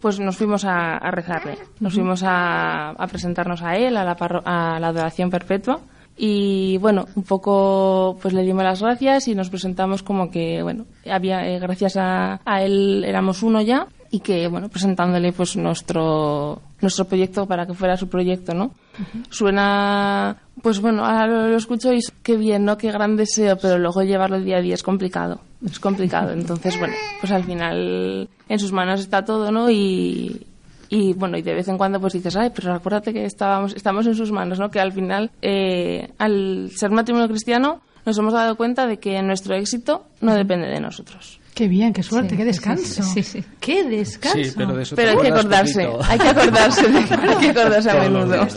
[0.00, 1.58] pues nos fuimos a, a rezarle.
[1.80, 5.80] Nos fuimos a, a presentarnos a él, a la, parro- a la adoración perpetua.
[6.20, 10.86] Y bueno, un poco pues le dimos las gracias y nos presentamos como que, bueno,
[11.08, 16.60] había eh, gracias a, a él éramos uno ya y que, bueno, presentándole pues nuestro,
[16.80, 18.72] nuestro proyecto para que fuera su proyecto, ¿no?
[19.30, 22.76] Suena, pues bueno, ahora lo, lo escucho y qué bien, ¿no?
[22.76, 25.40] Qué gran deseo, pero luego llevarlo día a día es complicado.
[25.64, 26.32] Es complicado.
[26.32, 29.70] Entonces, bueno, pues al final en sus manos está todo, ¿no?
[29.70, 30.46] Y,
[30.88, 34.06] y bueno, y de vez en cuando pues dices, ay, pero acuérdate que estábamos, estamos
[34.06, 34.70] en sus manos, ¿no?
[34.70, 39.54] Que al final, eh, al ser matrimonio cristiano, nos hemos dado cuenta de que nuestro
[39.54, 41.40] éxito no depende de nosotros.
[41.58, 43.02] Qué bien, qué suerte, Sí, qué descanso.
[43.02, 43.44] sí, sí, sí.
[43.58, 44.38] Qué descanso.
[44.44, 46.04] Sí, pero de eso Pero te hay que acordarse, poquito.
[46.12, 46.98] hay que acordarse, de-
[47.28, 48.48] hay que acordarse a menudo.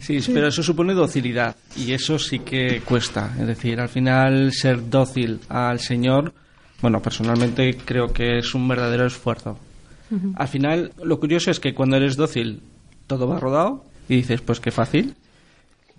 [0.00, 3.34] Sí, pero eso supone docilidad y eso sí que cuesta.
[3.38, 6.32] Es decir, al final ser dócil al Señor,
[6.80, 9.58] bueno, personalmente creo que es un verdadero esfuerzo.
[10.36, 12.62] Al final, lo curioso es que cuando eres dócil,
[13.06, 15.14] todo va rodado y dices, pues qué fácil.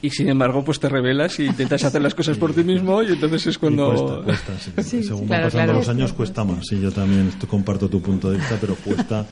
[0.04, 3.08] Y sin embargo, pues te revelas y intentas hacer las cosas por ti mismo y
[3.14, 4.22] entonces es Y cuando...
[4.24, 5.02] cuesta, cuesta, sí.
[5.04, 5.74] Según claro, van pasando claro.
[5.80, 6.68] los años cuesta más.
[6.68, 9.26] Sí, yo también esto- comparto tu punto de vista, pero cuesta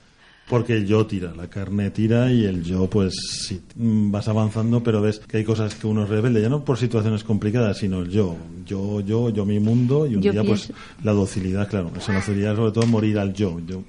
[0.49, 3.13] porque el yo tira, la carne tira y el yo, pues
[3.47, 6.65] sí, mm, vas avanzando, pero ves que hay cosas que uno es rebelde, ya no
[6.65, 10.43] por situaciones complicadas, sino el yo, yo, yo, yo mi mundo y un Yo día,
[10.43, 10.72] pues
[11.03, 13.84] la docilidad, claro, eso la docilidad sobre todo morir al yo, yo.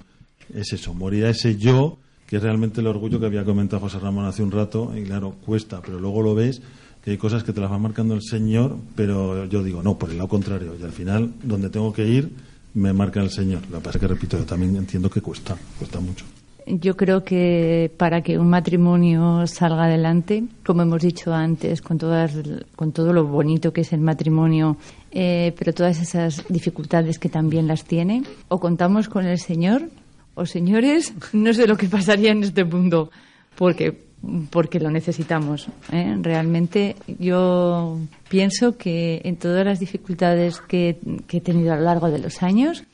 [0.54, 1.98] Es eso, morir a ese yo,
[2.32, 5.34] que es realmente el orgullo que había comentado José Ramón hace un rato, y claro,
[5.44, 6.62] cuesta, pero luego lo ves
[7.04, 10.08] que hay cosas que te las va marcando el Señor, pero yo digo, no, por
[10.08, 12.32] el lado contrario, y al final, donde tengo que ir,
[12.72, 13.60] me marca el Señor.
[13.70, 16.24] Lo que pasa es que, repito, yo también entiendo que cuesta, cuesta mucho.
[16.66, 22.32] Yo creo que para que un matrimonio salga adelante, como hemos dicho antes, con, todas,
[22.76, 24.78] con todo lo bonito que es el matrimonio,
[25.10, 29.90] eh, pero todas esas dificultades que también las tiene, o contamos con el Señor,
[30.34, 33.10] o señores, no sé lo que pasaría en este mundo,
[33.56, 34.10] porque
[34.50, 35.66] porque lo necesitamos.
[35.90, 36.16] ¿eh?
[36.22, 40.96] Realmente yo pienso que en todas las dificultades que,
[41.28, 42.84] he tenido a lo largo de los años,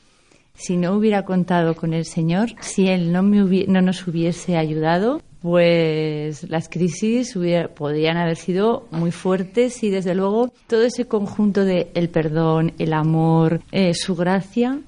[0.55, 5.21] si no hubiera contado con el Señor, si Él no, me no nos hubiese ayudado,
[5.41, 11.63] pues las crisis hubiera- podrían haber sido muy fuertes y desde luego todo ese conjunto
[11.63, 14.79] de el perdón, el amor, eh, su gracia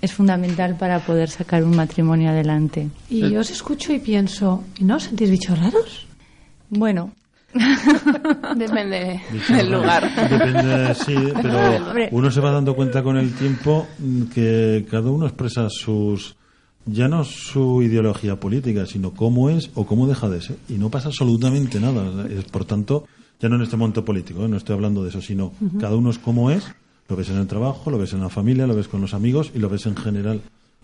[0.00, 2.88] es fundamental para poder sacar un matrimonio adelante.
[3.08, 6.06] Y yo os escucho y pienso, ¿y no os sentís bichos raros?
[6.70, 7.12] Bueno,
[8.56, 10.08] Depende Dicho, del lugar.
[10.30, 13.88] Depende, sí, pero uno se va dando cuenta con el tiempo
[14.32, 16.36] que cada uno expresa sus
[16.86, 20.56] ya no su ideología política, sino cómo es o cómo deja de ser.
[20.68, 22.26] Y no pasa absolutamente nada.
[22.28, 23.06] Es, Por tanto,
[23.40, 24.48] ya no en este momento político, ¿eh?
[24.48, 26.64] no estoy hablando de eso, sino cada uno es como es.
[27.10, 29.50] Lo ves en el trabajo, lo ves en la familia, lo ves con los amigos
[29.52, 30.40] y lo ves en general.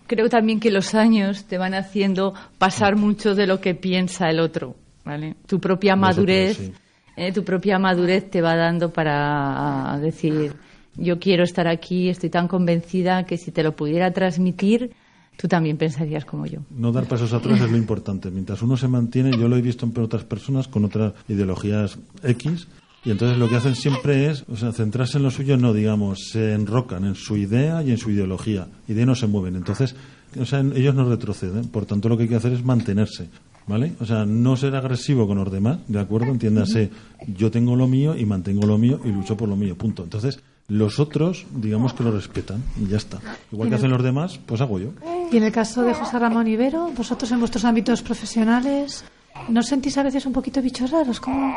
[0.07, 4.39] Creo también que los años te van haciendo pasar mucho de lo que piensa el
[4.41, 4.75] otro,
[5.05, 5.35] ¿vale?
[5.47, 6.73] Tu propia Nosotros, madurez, sí.
[7.15, 10.53] eh, tu propia madurez te va dando para decir,
[10.97, 14.91] yo quiero estar aquí, estoy tan convencida que si te lo pudiera transmitir,
[15.37, 16.59] tú también pensarías como yo.
[16.71, 18.31] No dar pasos atrás es lo importante.
[18.31, 22.67] Mientras uno se mantiene, yo lo he visto en otras personas con otras ideologías X,
[23.03, 26.29] y entonces lo que hacen siempre es, o sea, centrarse en lo suyo, no, digamos,
[26.31, 29.55] se enrocan en su idea y en su ideología, y de ahí no se mueven.
[29.55, 29.95] Entonces,
[30.39, 33.29] o sea, ellos no retroceden, por tanto lo que hay que hacer es mantenerse.
[33.67, 33.95] ¿Vale?
[33.99, 36.27] O sea, no ser agresivo con los demás, ¿de acuerdo?
[36.27, 36.89] Entiéndase,
[37.27, 40.03] yo tengo lo mío y mantengo lo mío y lucho por lo mío, punto.
[40.03, 40.39] Entonces,
[40.69, 43.19] los otros, digamos que lo respetan y ya está.
[43.51, 44.91] Igual que hacen los demás, pues hago yo.
[45.31, 49.03] Y en el caso de José Ramón Ibero, vosotros en vuestros ámbitos profesionales,
[49.49, 51.19] ¿no sentís a veces un poquito bichos raros?
[51.19, 51.53] ¿Cómo?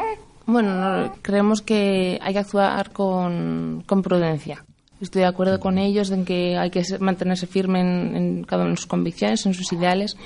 [0.47, 4.65] Bueno, no, creemos que hay que actuar con, con prudencia.
[5.01, 8.73] Estoy de acuerdo con ellos en que hay que mantenerse firme en, en cada una
[8.73, 10.17] de sus convicciones, en sus ideales,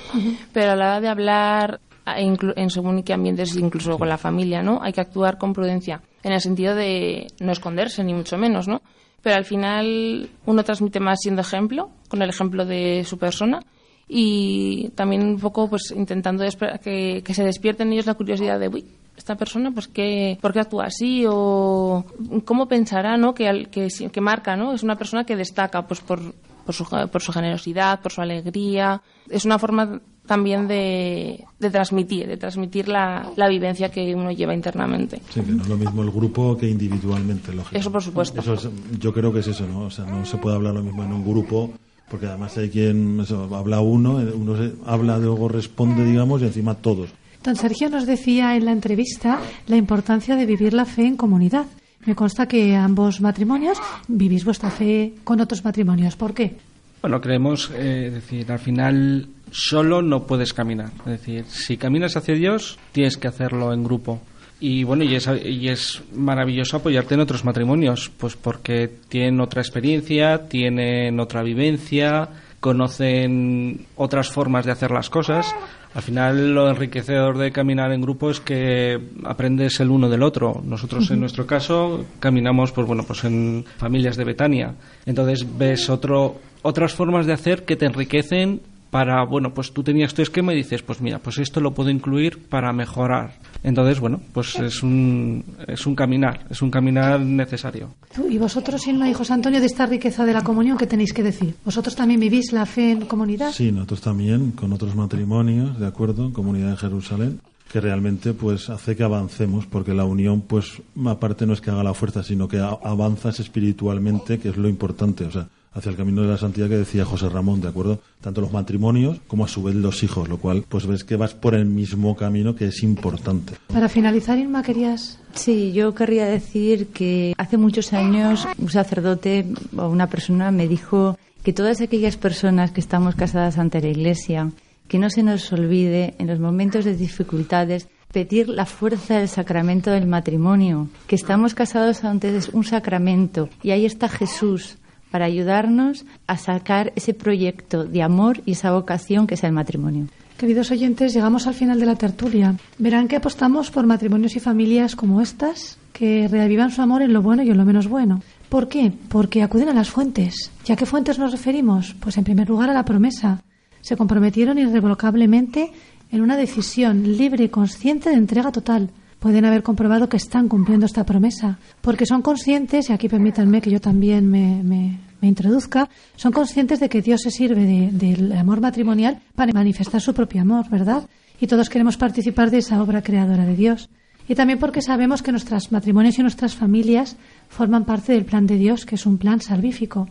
[0.52, 4.80] pero a la hora de hablar en según qué ambientes, incluso con la familia, ¿no?
[4.82, 8.82] Hay que actuar con prudencia, en el sentido de no esconderse, ni mucho menos, ¿no?
[9.22, 13.60] Pero al final uno transmite más siendo ejemplo, con el ejemplo de su persona,
[14.06, 16.44] y también un poco pues intentando
[16.82, 18.84] que, que se despierten ellos la curiosidad de, uy,
[19.24, 21.24] esta persona, pues, ¿qué, ¿por qué actúa así?
[21.26, 22.04] O
[22.44, 23.32] cómo pensará, ¿no?
[23.32, 24.74] Que, al- que, que marca, ¿no?
[24.74, 26.20] Es una persona que destaca, pues, por,
[26.66, 29.00] por, su, por su generosidad, por su alegría.
[29.30, 34.52] Es una forma también de, de transmitir, de transmitir la, la vivencia que uno lleva
[34.54, 35.22] internamente.
[35.30, 37.78] Sí, que no es lo mismo el grupo que individualmente, lógico.
[37.78, 38.38] Eso por supuesto.
[38.42, 38.68] Eso es-
[39.00, 39.84] yo creo que es eso, ¿no?
[39.86, 41.70] O sea, no se puede hablar lo mismo en un grupo,
[42.10, 46.44] porque además hay quien eso, habla uno, eh, uno se- habla, luego responde, digamos, y
[46.44, 47.08] encima todos.
[47.44, 51.66] Don Sergio nos decía en la entrevista la importancia de vivir la fe en comunidad.
[52.06, 53.78] Me consta que ambos matrimonios
[54.08, 56.16] vivís vuestra fe con otros matrimonios.
[56.16, 56.56] ¿Por qué?
[57.02, 60.90] Bueno, creemos, eh, decir, al final solo no puedes caminar.
[61.00, 64.22] Es decir, si caminas hacia Dios, tienes que hacerlo en grupo.
[64.58, 69.60] Y bueno, y es, y es maravilloso apoyarte en otros matrimonios, pues porque tienen otra
[69.60, 72.30] experiencia, tienen otra vivencia,
[72.60, 75.54] conocen otras formas de hacer las cosas.
[75.94, 80.60] Al final, lo enriquecedor de caminar en grupo es que aprendes el uno del otro.
[80.64, 84.74] Nosotros, en nuestro caso, caminamos, pues bueno, pues en familias de Betania.
[85.06, 88.60] Entonces ves otro, otras formas de hacer que te enriquecen
[88.94, 91.90] para, bueno, pues tú tenías tu esquema y dices, pues mira, pues esto lo puedo
[91.90, 93.32] incluir para mejorar.
[93.64, 97.92] Entonces, bueno, pues es un, es un caminar, es un caminar necesario.
[98.14, 101.12] Tú y vosotros, Inma y José Antonio, de esta riqueza de la comunión, ¿qué tenéis
[101.12, 101.56] que decir?
[101.64, 103.50] ¿Vosotros también vivís la fe en comunidad?
[103.50, 106.32] Sí, nosotros también, con otros matrimonios, ¿de acuerdo?
[106.32, 107.40] Comunidad de Jerusalén,
[107.72, 111.82] que realmente pues hace que avancemos, porque la unión, pues, aparte no es que haga
[111.82, 116.22] la fuerza, sino que avanzas espiritualmente, que es lo importante, o sea, hacia el camino
[116.22, 118.00] de la santidad que decía José Ramón, ¿de acuerdo?
[118.20, 121.34] Tanto los matrimonios como a su vez los hijos, lo cual, pues ves que vas
[121.34, 123.54] por el mismo camino que es importante.
[123.68, 125.18] Para finalizar, Inma, querías...
[125.34, 129.46] Sí, yo querría decir que hace muchos años un sacerdote
[129.76, 134.52] o una persona me dijo que todas aquellas personas que estamos casadas ante la Iglesia,
[134.86, 139.90] que no se nos olvide en los momentos de dificultades pedir la fuerza del sacramento
[139.90, 144.78] del matrimonio, que estamos casados ante un sacramento y ahí está Jesús
[145.14, 150.08] para ayudarnos a sacar ese proyecto de amor y esa vocación que es el matrimonio.
[150.36, 152.56] Queridos oyentes, llegamos al final de la tertulia.
[152.78, 157.22] Verán que apostamos por matrimonios y familias como estas, que reavivan su amor en lo
[157.22, 158.22] bueno y en lo menos bueno.
[158.48, 158.92] ¿Por qué?
[159.08, 160.50] Porque acuden a las fuentes.
[160.66, 161.94] ¿Y a qué fuentes nos referimos?
[162.00, 163.40] Pues en primer lugar a la promesa.
[163.82, 165.70] Se comprometieron irrevocablemente
[166.10, 168.90] en una decisión libre y consciente de entrega total.
[169.24, 173.70] Pueden haber comprobado que están cumpliendo esta promesa, porque son conscientes, y aquí permítanme que
[173.70, 178.32] yo también me, me- me introduzca, son conscientes de que Dios se sirve de- del
[178.32, 181.08] amor matrimonial para manifestar su propio amor, ¿verdad?
[181.40, 183.88] Y todos queremos participar de esa obra creadora de Dios.
[184.28, 187.16] Y también porque sabemos que nuestros matrimonios y nuestras familias
[187.48, 190.06] forman parte del plan de Dios, que es un plan salvífico.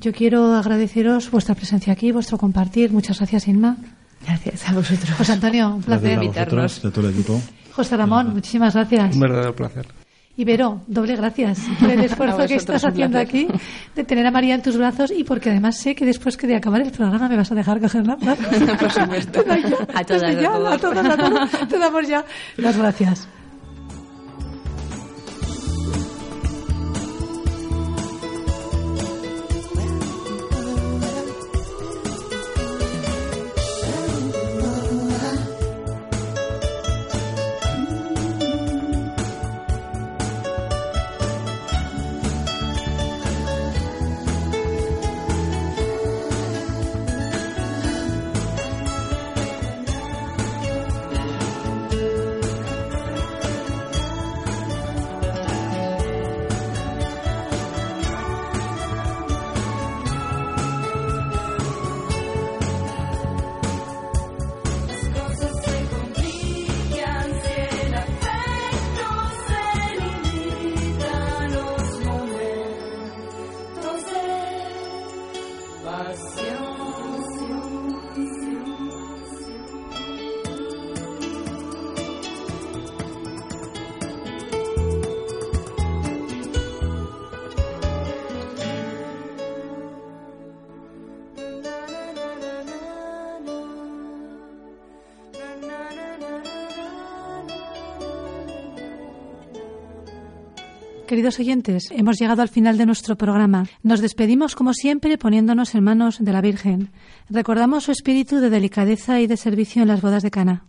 [0.00, 2.92] Yo quiero agradeceros vuestra presencia aquí, vuestro compartir.
[2.92, 3.76] Muchas gracias, Inma.
[4.24, 5.10] Gracias a vosotros.
[5.18, 6.18] José Antonio, un placer.
[6.20, 7.40] Gracias a vosotros, de todo el equipo.
[7.74, 9.14] José Ramón, muchísimas gracias.
[9.14, 9.86] Un verdadero placer.
[10.36, 13.46] Ibero, doble gracias por el esfuerzo que estás haciendo aquí
[13.94, 16.56] de tener a María en tus brazos y porque además sé que después que de
[16.56, 18.16] acabar el programa me vas a dejar cogerla.
[18.16, 19.40] Por supuesto.
[19.94, 20.74] A todas, Desde ya, a todas.
[20.74, 21.68] a todas, a todas.
[21.68, 22.24] Te damos ya
[22.56, 23.28] las gracias.
[101.14, 103.68] Queridos oyentes, hemos llegado al final de nuestro programa.
[103.84, 106.90] Nos despedimos como siempre poniéndonos en manos de la Virgen.
[107.30, 110.64] Recordamos su espíritu de delicadeza y de servicio en las bodas de Cana.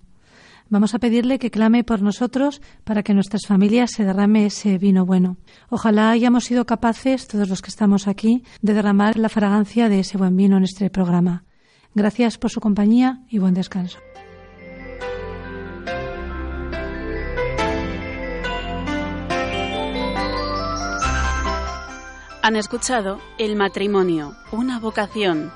[0.70, 5.04] Vamos a pedirle que clame por nosotros para que nuestras familias se derrame ese vino
[5.04, 5.38] bueno.
[5.72, 10.20] Ojalá hayamos sido capaces, todos los que estamos aquí, de derramar la fragancia de ese
[10.20, 11.44] buen vino en este programa.
[11.96, 13.98] Gracias por su compañía y buen descanso.
[22.46, 25.52] Han escuchado El matrimonio, una vocación